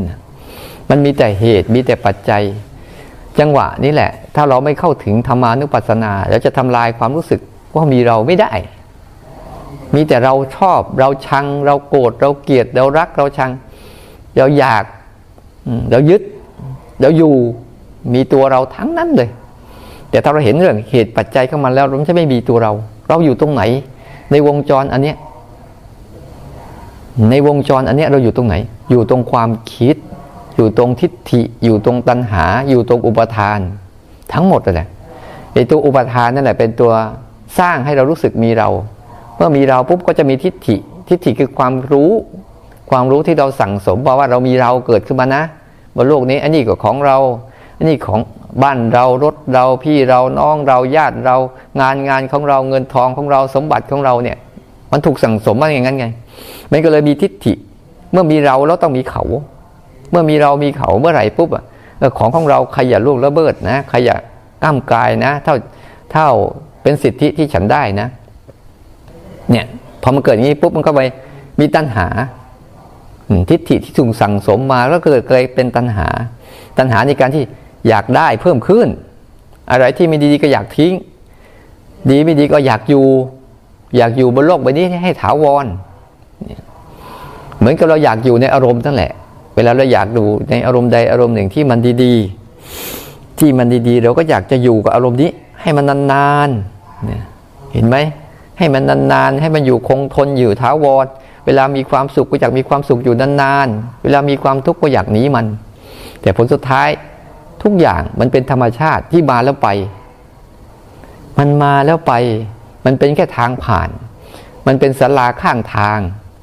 [0.90, 2.42] มันมีแต่เหตุ มีแต่ปัจจัย
[3.38, 7.40] จังหวะนี้แหละ ถ้าเราไม่เข้าถึงธรรมานุปัสสนาแล้วจะทำลายความรู้สึก
[7.74, 8.52] ว่ามีเราไม่ได้
[9.94, 13.50] มีแต่เราชอบเราชัง เราโกรธเราเกลียดเรารักเราชัง
[14.36, 14.84] เราอยาก
[15.90, 16.22] เรายึด
[17.00, 17.34] เราอยู่
[18.14, 19.30] มีตัวเราทั้งนั้นเลย
[20.10, 22.72] แต่ถ้าเราเห็นเรื่องเหตุปัจจัยเข้ามาแล้วมันจะไม่มีตัวเรา
[23.08, 23.62] เราอยู่ตรงไหน
[24.30, 25.16] ในวงจรอันเนี้ย
[27.30, 28.54] ในวงจรอันเนี้ยเราอยู่ตรงไหน
[28.90, 29.96] อยู่ตรงความคิด
[30.56, 33.58] อยู่ตรงทิฏฐิ อยู่ตรงตัณหา อยู่ตรงอุปทาน
[34.32, 34.88] ทั้งหมดเลย
[35.54, 36.92] ไอตัวอุปทานนั่นแหละเป็นตัว
[37.58, 38.68] สร้างให้เรารู้สึกมีเรา
[39.40, 40.76] มื่อมีเราปุ๊บก็จะมีทิฏฐิ
[41.08, 42.10] ทิฏฐิคือความรู้
[42.90, 45.42] ความรู้ที่เราสั่งสมว่าเรามีเราเกิดขึ้นมานะ
[45.96, 47.18] บนโลกนี้อันนี้ก็ของเรา
[47.76, 48.20] อันนี้ของ
[48.62, 51.36] บ้านเรารถเราพี่เราน้องเราญาติเรา
[51.80, 54.36] งานงานของเราเงินทองของเราสมบัติของเราเนี่ย
[54.92, 56.06] มันถูกสั่งสมมาอย่างนั้นไง
[56.70, 57.52] มันก็เลยมีทิฏฐิ
[58.12, 59.22] เมื่อมีเราแล้วต้องมีเขา
[60.10, 61.64] เมื่อมีเรามีเขาเมื่อไหร่ปุ๊บอะ
[62.18, 64.16] ของของเราใครอย่าล่วงละเบิดนะใครอย่า
[64.62, 65.54] ก้ามกายนะ เท่า
[66.12, 66.28] เท่า
[66.82, 68.08] เป็นสิทธิที่ฉันได้นะ
[69.50, 69.66] เนี่ย
[70.02, 71.00] พอมันเกิดอย่างนี้ปุ๊บมันก็ไป
[71.60, 72.06] มีตัณหา
[73.50, 76.08] ทิฏฐิที่ถูกสั่งสมมาแล้วเกิดเกิดเป็นตัณหา
[76.78, 77.44] ตัณหาในการที่
[77.88, 78.88] อยากได้เพิ่มขึ้น
[79.70, 80.92] อะไรที่ไม่ดีก็อยากทิ้ง
[82.10, 83.06] ดีไม่ดีก็อยากอยู่
[83.96, 85.66] อยากอยู่บนโลกใบนี้ให้ถาวร
[87.58, 89.12] เหมือนกับเราอยากอยู่ในอารมณ์นั่นแหละ
[89.56, 95.30] เวลาเราอยากดูในอารมณ์ใดอารมณ์หนึ่งที่มันดีๆ ที่มันดีๆ เราก็อยากจะอยู่กับอารมณ์นี้
[95.60, 97.96] ให้มันนานๆเห็นไหม
[98.60, 98.82] ให้มัน
[99.12, 101.06] นานๆ ให้มันอยู่คงทนอยู่ท้าวร
[101.46, 105.46] เวลามีความสุขก็อยากมีความสุขอยู่นานๆ เวลามีความทุกข์ก็อยากหนีมัน
[106.20, 106.88] แต่ผลสุดท้าย
[107.62, 109.68] ทุกอย่างมันเป็นธรรมชาติที่มาแล้วไป
[111.38, 112.12] มันมาแล้วไป
[112.84, 113.88] มันเป็นแค่ทางผ่าน
[114.66, 115.98] มันเป็นสลาข้างทาง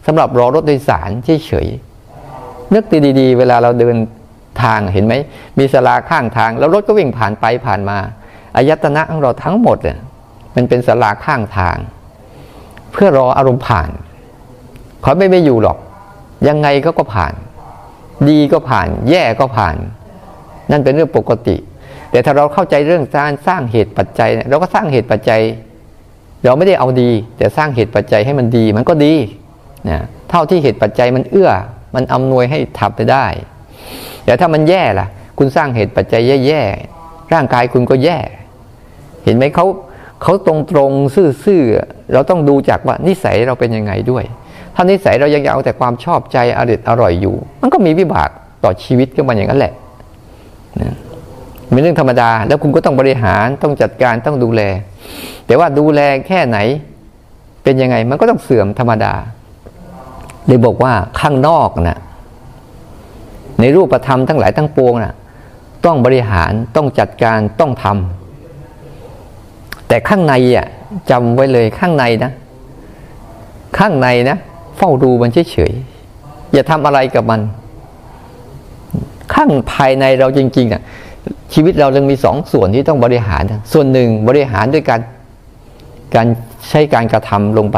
[0.06, 1.10] สำหรับรอรถโดยสาร
[1.46, 2.84] เฉยๆนึก
[3.20, 3.98] ดีๆ เวลาเราเดิน
[4.64, 5.14] ทางเห็นไหม
[5.60, 7.98] มีสลาข้างทาง แล้วรถก็วิ่งผ่านไปผ่านมา
[8.56, 9.98] อายตนะของเราทั้งหมดเนี่ย
[10.56, 11.78] มันเป็นสลาข้างทาง
[12.92, 13.90] เพื่อรออารมณ์ผ่าน
[15.02, 15.78] เขาไม่ไม่อยู่หรอก
[16.48, 17.34] ยังไงก็ก็ผ่าน
[18.30, 19.76] ดีก็ผ่าน แย่ก็ผ่าน
[20.72, 21.58] นั่นเป็นเรื่องปกติ
[22.12, 25.42] แต่ถ้าเราเข้าใจเรื่องการสร้างเหตุปัจจัยเราก็สร้างเหตุปัจจัย
[26.44, 29.14] เราไม่ได้เอาดี แต่สร้างเหตุปัจจัยให้มันดี มันก็ดี
[29.90, 29.98] นะ
[30.30, 31.52] เท่าที่เหตุปัจจัยมันเอื้อ
[31.96, 33.26] มันอำนวยให้ทำไปได้
[34.26, 35.08] แต่ถ้ามันแย่ล่ะ
[35.38, 38.18] คุณสร้างเหตุปัจจัยแย่ๆร่างกายคุณก็แย่
[39.24, 39.66] เห็นไหมเขา
[40.22, 40.92] เขาตรงตรง
[41.46, 44.24] ซื่อๆเราต้องดูจากว่านิสัยเราเป็นยังไงด้วย
[44.76, 48.30] ถ้านิสัยเรายังเอาแต่ความชอบใจอริดอร่อยอยู่ มันก็มีวิบาก
[48.64, 49.74] ต่อชีวิตก็มันอย่างนั้นแหละ
[50.82, 50.96] นะ
[51.72, 54.62] เป็นเรื่องธรรมดา แล้วคุณก็ต้องบริหารต้องจัดการต้องดูแล
[55.46, 56.58] แต่ว่าดูแลแค่ไหน
[57.64, 59.14] เป็นยังไงมันก็ต้องเสื่อมธรรมดา
[60.48, 62.00] เลยบอกว่าข้างนอกนะ่ะ
[63.60, 65.14] ในรูปธรรมทั้งหลายทั้งปวงนะ่ะ
[65.86, 68.27] ต้องบริหารต้องจัดการต้องทำ
[69.88, 70.68] แต่ข้างในอะ
[71.12, 72.32] จำไว้เลยข้างในนะ
[73.78, 74.38] ข้างในนะ
[74.78, 77.42] เฝ้าดูมันเฉยๆอย่าทำอะไรกับมัน
[79.34, 80.82] ข้างภายในเราจริงๆอะ
[81.54, 85.02] ชีวิตเรายังมีสองส่วนที่ต้องบริหาร ส่วนหนึ่งบริหารด้วยการ
[86.16, 86.28] การ
[86.70, 87.78] ใช้การกระทำลงไป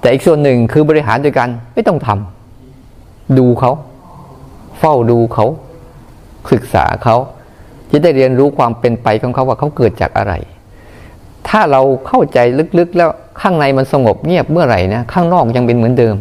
[0.00, 3.72] แต่อีกส่วนหนึ่งคือบริหารโดยการไม่ต้องทำดูเขา
[4.78, 5.46] เฝ้าดูเขา
[6.52, 7.16] ศึกษาเขา
[7.90, 10.32] จะได้เรียนรู้ความเป็นไปของเขาว่าเขาเกิดจากอะไร
[11.48, 12.38] ถ้าเราเข้าใจ
[12.78, 13.10] ลึกๆ แล้ว
[13.40, 16.16] ข้างในมันสงบเงียบเมื่อไหร่นะข้างนอกยังเป็นเหมือนเดิม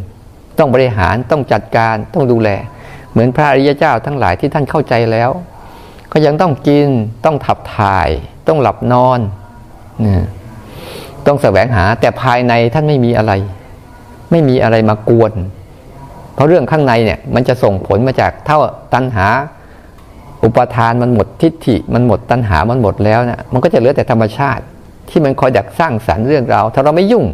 [0.58, 2.50] ต้องบริหารต้องจัดการต้องดูแล
[3.12, 5.30] เหมือนพระอริยเจ้าทั้งหลายที่ท่านเข้าใจแล้ว
[6.12, 6.90] ก็ยังต้องกิน
[7.26, 8.10] ต้องขับถ่าย
[8.48, 9.20] ต้องหลับนอน
[10.06, 10.26] นะ
[11.28, 13.34] ต้องแสวงหาแต่ภายในท่านไม่มีอะไร
[14.32, 15.34] ไม่มีอะไรมากวน
[16.34, 18.60] เพราะเรื่องข้างในเนี่ยมันจะส่งผลมาจากเท่า
[18.94, 19.28] ตัณหา
[20.44, 24.64] อุปทานมันหมดทิฏฐิมันหมดตัณหามันหมดแล้วเนะมันก็จะเหลือแต่ธรรมชาติ
[25.10, 27.26] ที่มันคอยดักสร้างสรรค์เรื่องราวถ้าเราไม่ยุ่ง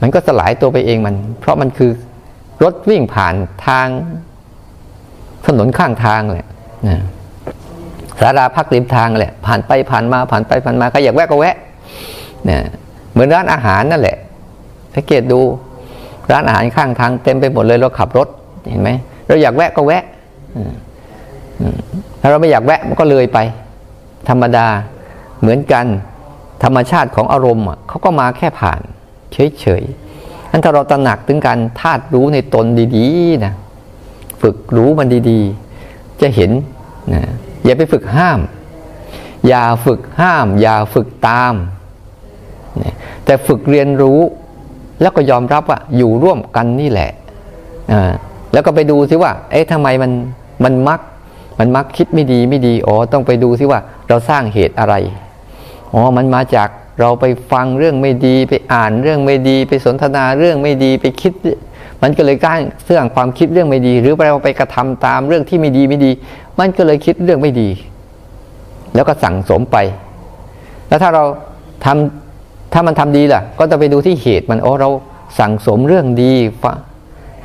[0.00, 1.90] มันก็สลายตัวไปเองมัน เพราะมันคือ
[2.64, 3.34] รถวิ่งผ่าน
[3.66, 3.88] ทาง
[5.46, 6.44] ถนนข้างทางเลย
[6.88, 7.02] นะ
[8.20, 11.56] สาราพักริมทางแหละ ผ่านไปผ่านมาผ่านไปผ่านมาใครอยากแวะก็แวะ
[12.44, 12.62] เนี่ย
[13.12, 14.16] เหมือนร้านอาหารนั่นแหละ
[14.94, 15.40] สังเกตดู
[16.32, 18.28] ร้านอาหารข้างทางเต็มไปหมดเลยเราขับรถ
[18.70, 18.90] เห็นไหม
[19.26, 20.04] เราอยากแวะก็แวะ
[22.20, 23.38] ถ้าเราไม่อยากแวะมันก็เลยไป
[24.28, 24.66] ธรรมดา
[25.40, 25.86] เหมือนกัน
[26.64, 28.80] ธรรมชาติของอารมณ์เขาก็มาแค่ผ่าน
[29.32, 33.54] เฉยๆนั้นถ้าเราตระหนักถึงการธาตุรู้ในตนดีๆนะ
[34.42, 36.50] ฝึกรู้มันดีๆ จะเห็น
[37.12, 37.22] นะ
[37.64, 38.38] อย่าไปฝึกห้าม
[39.48, 41.54] อย่าฝึกห้าม อย่าฝึกตาม
[43.24, 44.20] แต่ฝึกเรียนรู้
[45.00, 47.10] แล้วก็ยอมรับว่าอยู่ร่วมกันนี่แหละ
[48.52, 50.12] แล้วก็ไปดูซิว่า เอ๊ะทำไมมัน
[50.64, 51.00] มันมัก
[51.58, 54.94] มันมักคิดไม่ดีไม่ดี อ๋อ ต้องไปดูซิว่าเราสร้างเหตุอะไร
[55.94, 56.68] อ๋อมันมาจาก
[57.00, 61.32] เราไปฟังเรื่องไม่ดีไปอ่านเรื่องไม่ดี ไปสนทนาเรื่องไม่ดีไปคิด
[62.02, 66.10] มันก็เลยก้างเสื่องความคิดเรื่องไม่ดี หรือเราไปกระทำตามเรื่องที่ไม่ดีไม่ดี
[66.58, 67.68] มันก็เลยคิดเรื่องไม่ดี
[68.94, 69.76] แล้วก็สั่งสมไป
[70.88, 71.24] แล้วถ้าเรา
[71.84, 74.90] ทำถ้ามันทำดีล่ะ ก็จะไปดูที่เหตุมันโอ้เรา
[75.38, 76.32] สั่งสมเรื่องดี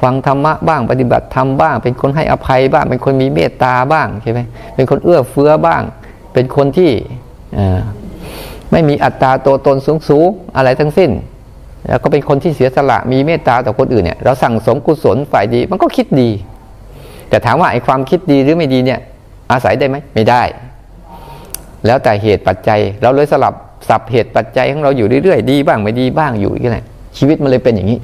[0.02, 4.40] ฟังธรรมะบ้างปฏิบัติธรรมบ้าง เป็นคนให้อภัยบ้าง เป็นคนมีเมตตาบ้างใช่ไหม
[4.76, 5.82] เป็นคนเอื้อเฟื้อบ้าง
[6.34, 6.92] เป็นคนที่
[8.72, 11.12] ไม่มีอัตราตัวตนสูงสูงอะไรทั้งสิ้น
[11.88, 16.30] แล้วก็เป็นคนที่เสียสละมีเมตตาต่อคนอื่นเนี่ยเราสั่งสมกุศลฝ่ายดีมันก็คิดดี
[17.30, 19.00] แต่ถามว่าไอ้ความคิดดีหรือไม่ดีเนี่ย
[19.52, 20.42] อาศัยได้ไหมไม่ได้
[21.86, 23.54] แล้วแต่เหตุปัจจัยเราเลยสลับ
[23.90, 26.84] สับเหตุปัจจัยของเราอยู่เรื่อยๆดีบ้างไม่ดีบ้างอยู่อย่างนี้
[27.18, 28.00] ชีวิตมันเลยเป็นอย่างนี้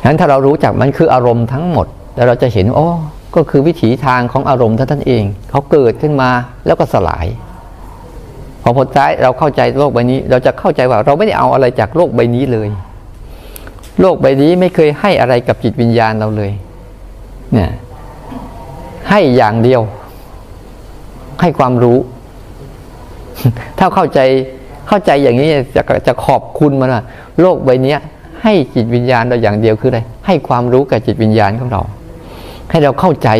[0.00, 1.86] ฉะนั้นถ้าเรารู้จักมันคืออารมณ์ทั้งหมด
[2.16, 2.88] แล้วเราจะเห็นโอ้
[3.36, 6.30] ก็คือวิถีทางของอารมณ์ท่านเองเขาเกิดขึ้นมา
[6.66, 7.26] แล้วก็สลาย
[8.68, 12.68] อผลท้ายเราเข้าใจโลกใบนี้ เราจะเข้าใจว่าเราไม่ได้เอาอะไรจากโลกใบนี้เลย
[14.00, 16.52] โลกใบนี้ไม่เคยให้อะไรกับจิตวิญญาณเราเลย
[17.52, 17.70] เนี่ย
[19.10, 19.80] ให้อย่างเดียว
[21.40, 21.98] ให้ความรู้
[23.78, 24.20] ถ้าเข้าใจ
[24.88, 27.02] เข้าใจอย่างนี้จะจะขอบคุณมันว่า
[27.40, 27.96] โลกใบนี้
[28.42, 31.82] ให้จิตวิญญาณเราอย่างเดียวคืออะไรให้ความรู้กับจิตวิญญาณของเรา
[32.70, 33.30] ให้เราเข้าใจ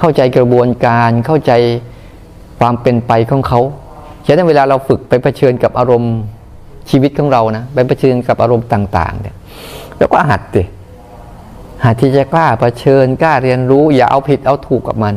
[0.00, 1.52] เข้าใจกระบวนการเข้าใจ
[2.58, 3.60] ความเป็นไปของเขา
[4.26, 6.14] ฉะนั้นเวลาเราฝึกไปเผชิญกับอารมณ์
[6.90, 9.36] ชีวิตของเรานะไปเผชิญกับอารมณ์ต่าง ๆ เนี่ย
[9.98, 10.62] แล้วก็หัดดิ
[11.84, 15.14] หัดที่จะกล้าเผชิญกล้าเรียนรู้ อย่าเอาผิดเอาถูกกับมัน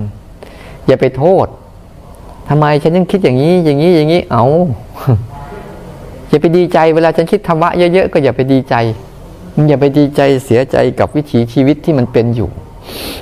[0.87, 1.47] อย่าไปโทษ
[2.49, 4.45] ทำไมฉันยังคิดอย่างนี้ อย่างนี้อย่างนี้เอา
[6.29, 8.75] อย่าไปดีใจเวลาฉันคิดธรรมะเยอะๆก็อย่าไปดีใจ
[9.67, 12.49] อย่าไปดีใจเสียใจกับวิถีชีวิตที่มันเป็นอยู่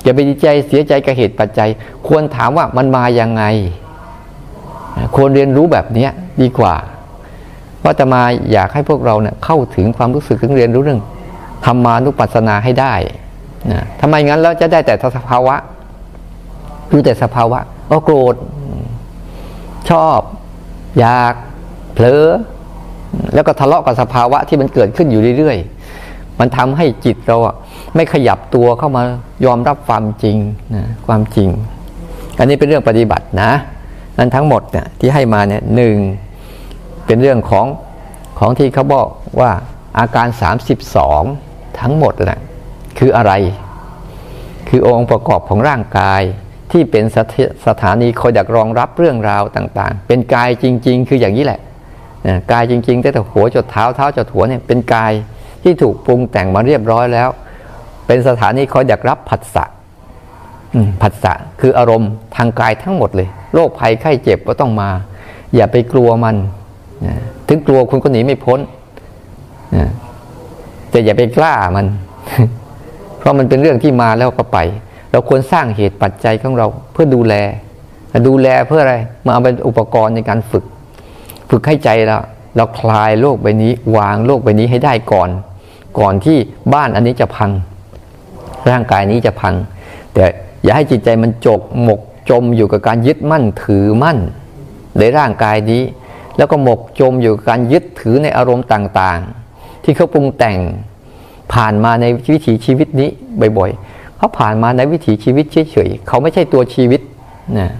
[0.02, 1.68] อย่าไปดีใจเสียใจกับเหตุปัจจัย
[2.06, 3.44] ควรถามว่ามันมาอยังไง
[5.16, 6.08] ควรเรียนรู้แบบนี้
[6.42, 6.74] ดีกว่า
[7.84, 8.22] ว่าจะมา
[8.52, 11.00] อยากให้พวกเราเนี่ยเข้าถึงความรู้สึกถึงเรียนรู้เรื่อง
[11.64, 12.94] ธรรมานุปัสสนาให้ได้
[13.72, 15.54] นะทำไมงั้นเราจะได้แต่สภาวะ
[16.90, 17.58] รู้แต่สภาวะ
[17.90, 18.34] ก็โกรธ
[19.90, 20.20] ชอบ
[20.98, 21.34] อยาก
[21.94, 22.24] เผลอ
[23.34, 27.54] แล้วก็ทะเลาะกับสภาวะที่มันเกิดขึ้นอยู่เรื่อยๆ มันทำให้จิตเราอะ
[27.94, 29.02] ไม่ขยับตัวเข้ามา
[29.44, 30.36] ยอมรับความจริง
[30.74, 31.48] นะความจริง
[32.38, 33.52] อันนี้เป็นเรื่องปฏิบัตินะ
[34.18, 35.96] นั้นทั้งหมดเนี่ยที่ให้มาเนี่ยหนึ่ง
[37.06, 37.66] เป็นเรื่องของ
[38.38, 39.08] ของที่เขาบอก
[39.40, 39.50] ว่า
[39.98, 40.28] อาการ
[41.02, 42.40] 32 ทั้งหมดนะ
[42.98, 43.32] คืออะไร
[44.68, 46.22] คือองค์ประกอบของร่างกาย
[46.72, 47.04] ที่เป็น
[47.66, 51.60] สถานีคอยดักรองรับเรื่องราวต่างๆ เป็นกายจริง ๆ คืออย่างนี้แหละ
[52.52, 55.12] กายจริงๆตั้งแต่หัวจดเท้าเท้าจดหัวเนี่ยเป็นกาย
[55.62, 57.28] ที่ถูกปรุงแต่งมาเรียบร้อยแล้ว
[58.06, 59.64] เป็นสถานีคอยอยากรับผัสสะ
[61.00, 64.90] ผัสสะคืออารมณ์ทางกายทั้งหมดเลยโรคภัยไข้เจ็บก็ต้องมา
[65.54, 66.36] อย่าไปกลัวมัน
[67.48, 68.60] ถึงกลัวคุณก็หนีไม่พ้น
[70.90, 71.86] แต่อย่าไปกล้ามัน
[73.18, 74.58] เพราะมันเป็นเรื่องที่มาแล้วก็ไป
[75.12, 77.34] เราควรสร้างเหตุปัจจัยของเราเพื่อดูแล
[78.28, 80.64] ดูแลเพื่ออะไรมาเอาเป็นอุปกรณ์ในการฝึก
[81.50, 82.18] ฝึกให้ใจเรา
[82.56, 85.30] เราคลายโลกใบนี้ วางโลกใบนี้ให้ได้ก่อน
[85.98, 86.38] ก่อนที่
[86.74, 87.50] บ้านอันนี้จะพัง
[88.70, 89.54] ร่างกายนี้จะพัง
[90.14, 90.24] แต่
[90.62, 92.00] อย่าให้จิตใจมันจกหมก
[92.30, 94.18] จมอยู่กับการยึดมั่นถือมั่น
[94.98, 95.82] ในร่างกายนี้
[96.36, 100.58] แล้วก็หมกจมอยู่กับการยึดถือในอารมณ์ต่างๆ ที่เขาปรุงแต่ง
[101.52, 103.08] ผ่านมาในวิถีชีวิตนี้
[103.58, 107.00] บ่อยๆเขาผ่านมาในวิถีชีวิตเฉยๆเขาไม่ใช่ตัวชีวิต
[107.58, 107.70] นะ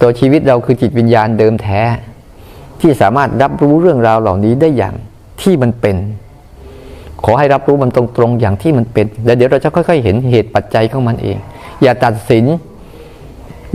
[0.00, 1.80] ตัวชีวิตเราคือจิตวิญญาณเดิมแท้
[2.80, 4.94] ที่สามารถรับรู้เรื่องราวเหล่านี้ได้อย่าง
[5.42, 5.96] ที่มันเป็น
[7.24, 11.36] ขอให้รับรู้มันตรงๆอย่างที่มันเป็น แล้วเดี๋ยวเราจะค่อย ๆ เห็นเหตุปัจจัยของมันเอง
[11.82, 12.44] อย่าตัดสิน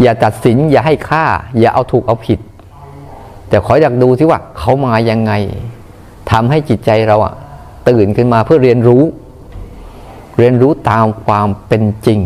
[0.02, 1.26] อย่าตัดสิน อย่าให้ค่า
[1.60, 2.40] อย่าเอาถูกเอาผิด
[3.50, 5.34] แต่ขออยากดูที่ว่าเขามายังไง
[6.32, 7.34] ทำให้จิตใจเราอะ
[7.90, 9.04] ตื่นขึ้นมาเพื่อเรียนรู้
[10.38, 12.20] เรียนรู้ตามความเป็นจริง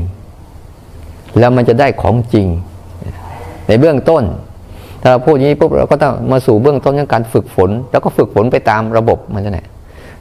[1.39, 2.47] แล้วมันจะได้ของจริง
[3.67, 4.23] ในเบื้องต้น
[5.01, 9.59] ถ้าเราพูดอย่างนี้ปุ๊บเราก็ต้องมาสู่เบื้องต้นของการฝึกฝน แล้วก็ฝึกฝนไปตามระบบมันจะไหน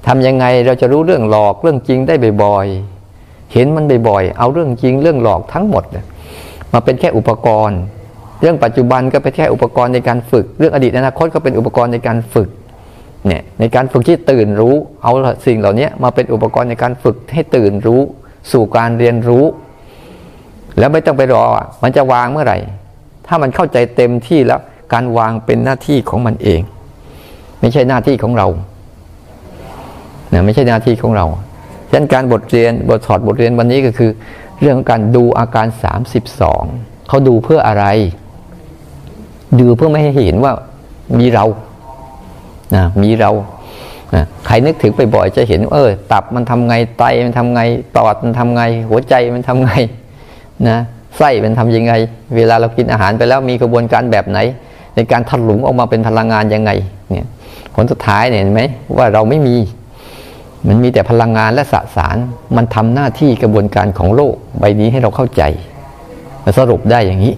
[0.06, 2.97] ทำยังไงเราจะรู้เรื่องหลอกเรื่องจริงได้บ่อยๆ
[3.52, 5.84] เห็นมันบ่อยๆ เอาเรื่องจริงเรื่องหลอกทั้งหมด
[6.72, 7.80] มาเป็นแค่อุปกรณ์
[8.40, 12.48] เรื่องปัจจุบันก็เป็นแค่อุปกรณ์ในการฝึก เรื่องอดีตอนาคตก็เป็นอุปกรณ์ในการฝึก
[13.26, 15.12] เนี่ยในการฝึกที่ตื่นรู้ เอา
[15.46, 18.00] สิ่งเหล่านี้มาเป็นอุปกรณ์ในการฝึกให้ตื่นรู้
[18.52, 19.44] สู่การเรียนรู้
[20.78, 21.44] แล้วไม่ต้องไปรอ
[21.82, 22.58] มันจะวางเมื่อไหร่
[23.26, 24.60] ถ้ามันเข้าใจเต็มที่แล้ว
[24.92, 26.60] การวางเป็นหน้าที่ของมันเอง
[27.60, 28.48] ไม่ใช่หน้าที่ของเรา
[30.30, 31.26] เนี่ยไม่ใช่หน้าที่ของเรา
[31.90, 34.10] ฉะนั้นการบทเรียนบทถอดบทเรียนวันนี้ก็คือ
[34.60, 35.66] เรื่องของการดูอาการ
[36.36, 37.86] 32 เขาดูเพื่ออะไร
[39.60, 40.52] ดูเพื่อไม่ให้เห็นว่า
[41.18, 41.44] มีเรา
[42.74, 43.30] นะมีเรา
[44.14, 47.60] นะใครนึกถึงไปบ่อยจะเห็น เออ ตับมันทำไงไตมันทำไง
[47.96, 49.72] ปอดมันทำไง หัวใจมันทำไง
[50.68, 50.78] นะ
[51.18, 51.92] ไส้มันทำยังไง
[52.36, 54.38] เวลาเรากินอาหารไปแล้วมีกระบวนการแบบไหน
[54.94, 56.70] ในการถลุงออกมาเป็นพลังงานยังไง
[57.10, 57.28] เนี่ย
[57.74, 58.62] ผลสุดท้ายเนี่ยเห็นไหม
[58.96, 59.56] ว่าเราไม่มี
[60.66, 62.16] มันมีแต่พลังงานและสสาร
[62.56, 65.42] มันทำหน้าที่กระบวนการของโลกใบนี้ให้เราเข้าใจ
[66.58, 67.34] สรุปได้อย่างนี้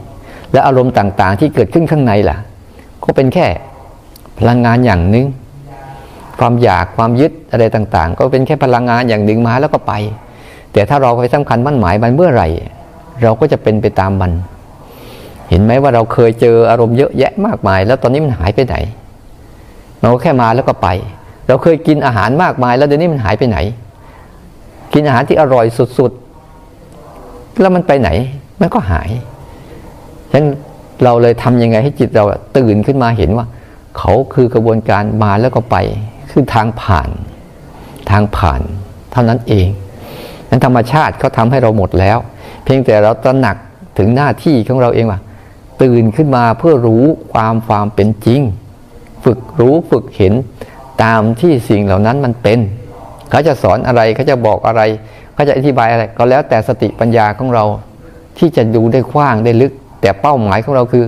[0.52, 2.36] และอารมณ์ต่างๆ ที่เกิดขึ้นข้างในล่ะ
[3.04, 3.46] ก็เป็นแค่
[4.38, 5.26] พลังงานอย่างหนึ่ง
[6.38, 9.92] ความอยากความยึดอะไรต่างๆ ก็เป็นแค่พลังงานอย่างหนึ่งมาแล้วก็ไป
[10.72, 12.48] แต่ถ้าเราไปสำคัญมั่นหมายมันเมื่อไหร่
[13.22, 14.32] เราก็จะเป็นไปตามมัน
[15.48, 18.76] เห็นไหมว่าเราเคยเจออารมณ์เยอะแยะมากมาย แล้วตอนนี้มันหายไปไหน
[20.00, 20.88] มันก็แค่มาแล้วก็ไป
[21.50, 23.58] เราเคยกินอาหารมากมาย แล้วเดี๋ยวนี้มันหายไปไหน
[24.94, 25.66] กินอาหารที่อร่อย
[25.98, 28.10] สุดๆ แล้วมันไปไหน
[28.60, 29.10] มันก็หาย
[30.32, 30.46] ฉะนั้น
[31.04, 32.24] เราเลยทำยังไงให้จิตเรา
[32.58, 33.46] ตื่นขึ้นมาเห็นว่า
[33.98, 35.76] เขาคือกระบวนการมาแล้วก็ไป
[36.30, 37.10] คือทางผ่าน
[38.10, 38.60] ทางผ่าน
[39.12, 39.68] เท่านั้นเอง
[40.48, 42.18] นั้นธรรมชาติเขาทาให้เราหมดแล้ว
[42.64, 43.56] เพียงแต่เราตระหนัก
[43.98, 45.20] ถึงหน้าที่ของเราเองว่า
[45.82, 48.40] ตื่นขึ้นมาเพื่อรู้ความความเป็นจริง
[49.24, 50.34] ฝึกรู้ฝึกเห็น
[51.02, 52.58] ตามที่สิ่งเหล่านั้นมันเป็น
[53.30, 54.82] เขาจะสอนอะไรเขาจะบอกอะไร
[55.34, 57.64] เขาจะอธิบายอะไร ก็แล้วแต่สติปัญญาของเรา
[58.38, 61.04] ที่จะดูได้กว้างได้ลึก แต่เป้าหมายของเราคือ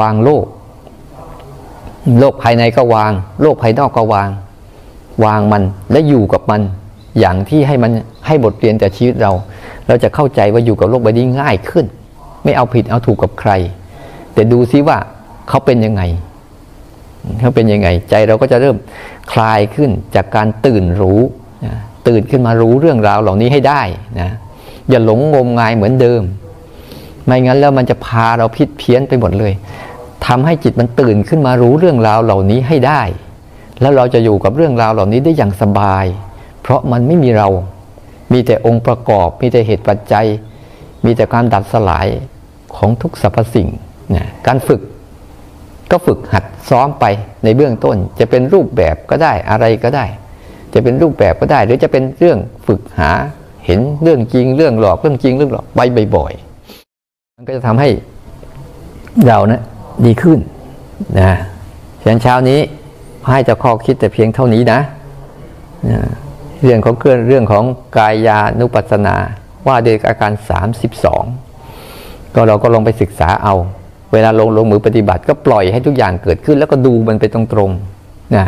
[0.00, 0.44] วางโลก
[2.18, 3.12] โลกภายในก็วาง
[3.42, 4.28] โลกภายนอกก็วาง
[5.24, 5.62] วางมัน
[5.92, 6.60] และอยู่กับมัน
[7.18, 7.90] อย่างที่ให้มัน
[8.26, 9.32] ให้บทเรียนแต่ชีวิตเรา
[9.86, 11.86] เราจะเข้าใจว่าอยู่กับโลกใบนี้ง่ายขึ้น
[12.44, 13.52] ไม่เอาผิดเอาถูกกับใคร
[14.34, 14.96] แต่ดูซิว่า
[15.48, 16.02] เขาเป็นยังไง
[17.38, 18.76] เขาเป็นยังไง ใจเราก็จะเริ่ม
[19.32, 21.20] คลายขึ้นจากการตื่นรู้
[22.08, 23.82] ตื่นขึ้นมารู้เรื่องราวเหล่านี้ให้ได้
[24.20, 24.30] นะ
[24.90, 26.22] อย่าหลงงมงายเหมือนเดิม
[27.24, 29.52] ไม่งั้นแล้วมันจะพาเราพิษเพี้ยนไปหมดเลย
[30.26, 33.02] ทำให้จิตมันตื่นขึ้นมารู้เรื่องราวเหล่านี้ให้ได้
[33.80, 36.04] แล้วเราจะอยู่กับเรื่องราวเหล่านี้ได้อย่างสบาย
[36.62, 37.48] เพราะมันไม่มีเรา
[38.32, 40.26] มีแต่องค์ประกอบ มีแต่เหตุปัจจัย
[41.04, 42.06] มีแต่การดัดสลาย
[42.76, 43.68] ของทุกสรรพสิ่ง
[44.14, 44.80] นะการฝึก
[45.90, 47.04] ก็ฝึกหัดซ้อมไป
[47.44, 50.04] ในเบื้องต้น จะเป็นรูปแบบก็ได้อะไรก็ได้
[50.74, 53.10] จะเป็นรูปแบบก็ได้ หรือจะเป็นเรื่องฝึกหา
[53.66, 55.80] เห็นเรื่องจริงเรื่องหลอกเรื่องจริงเรื่องหลอกไป
[56.16, 57.88] บ่อยๆมันก็จะทำให้
[59.26, 59.62] เรานะ
[60.06, 60.38] ดีขึ้น
[61.18, 61.32] นะ
[62.00, 62.60] ฉะนั้นเช้านี้
[63.26, 64.80] ให้เจ้าข้อคิดแต่เพียงเท่านี้นะ
[66.62, 67.64] เรื่องของเรื่องเรื่องของ
[67.96, 69.16] กายานุปัสสนา
[69.66, 70.32] ว่าโดยอาการ
[71.52, 73.54] 32 ก็เราก็ลองไปศึกษาเอา
[74.12, 78.46] เวลาลงลงมือปฏิบัติก็ปล่อยให้ทุกอย่างเกิดขึ้น แล้วก็ดูมันไปตรงๆนะ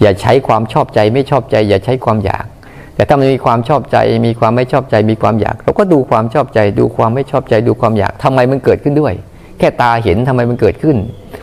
[0.00, 2.46] อย่าใช้ความชอบใจไม่ชอบใจ อย่าใช้ความอยาก
[2.94, 9.14] แต่ถ้ามันมีความชอบใจ มีความไม่ชอบใจ มีความอยาก เราก็ดูความชอบใจ ดูความไม่ชอบใจ ดูความอยากทำไมมันเกิดขึ้นด้วย
[9.58, 10.96] แค่ตาเห็นทำไมมันเกิดขึ้น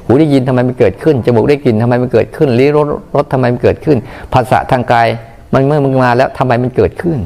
[0.06, 3.98] หูได้ยินทำไมมันเกิดขึ้นจมูกได้กลิ่นทำไมมันเกิดขึ้นลิ้นรสรสทำไมมันเกิดขึ้น
[4.34, 5.08] ภาษาทางกาย
[5.54, 7.18] มันเมื่อมันมาแล้วทำไมมันเกิดขึ้น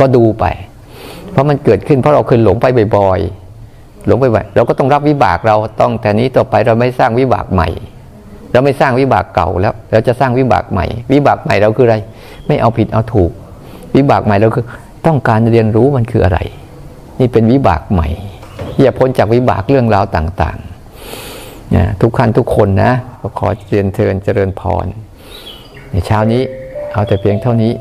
[0.00, 0.44] ก็ดูไป
[1.30, 2.66] เพราะมันเกิดขึ้นเพราะเราเคยหลงไป
[2.96, 3.43] บ่อยๆ
[4.06, 7.68] หลงไปบ่อยเราก็ต้องรับวิบากเราต้องแต่นี้ต่อไปเราไม่สร้างวิบากใหม่
[8.52, 11.96] เราไม่สร้างวิบากเก่าแล้ว เราจะสร้างวิบากใหม่ วิบากใหม่เราคืออะไร
[12.46, 13.30] ไม่เอาผิดเอาถูก
[13.96, 14.64] วิบากใหม่เราคือ
[15.06, 16.38] ต้องการเรียนรู้มันคืออะไร
[17.20, 18.08] นี่เป็นวิบากใหม่
[18.80, 22.92] อย่าพ้นจากวิบากเรื่องราวต่างๆนะทุกขั้นทุกคนนะ
[23.38, 24.86] ขอเรียนเทินเจริญพร
[25.90, 26.42] ในเช้านี้
[26.92, 27.72] เอาแต่เพียงเท่านี้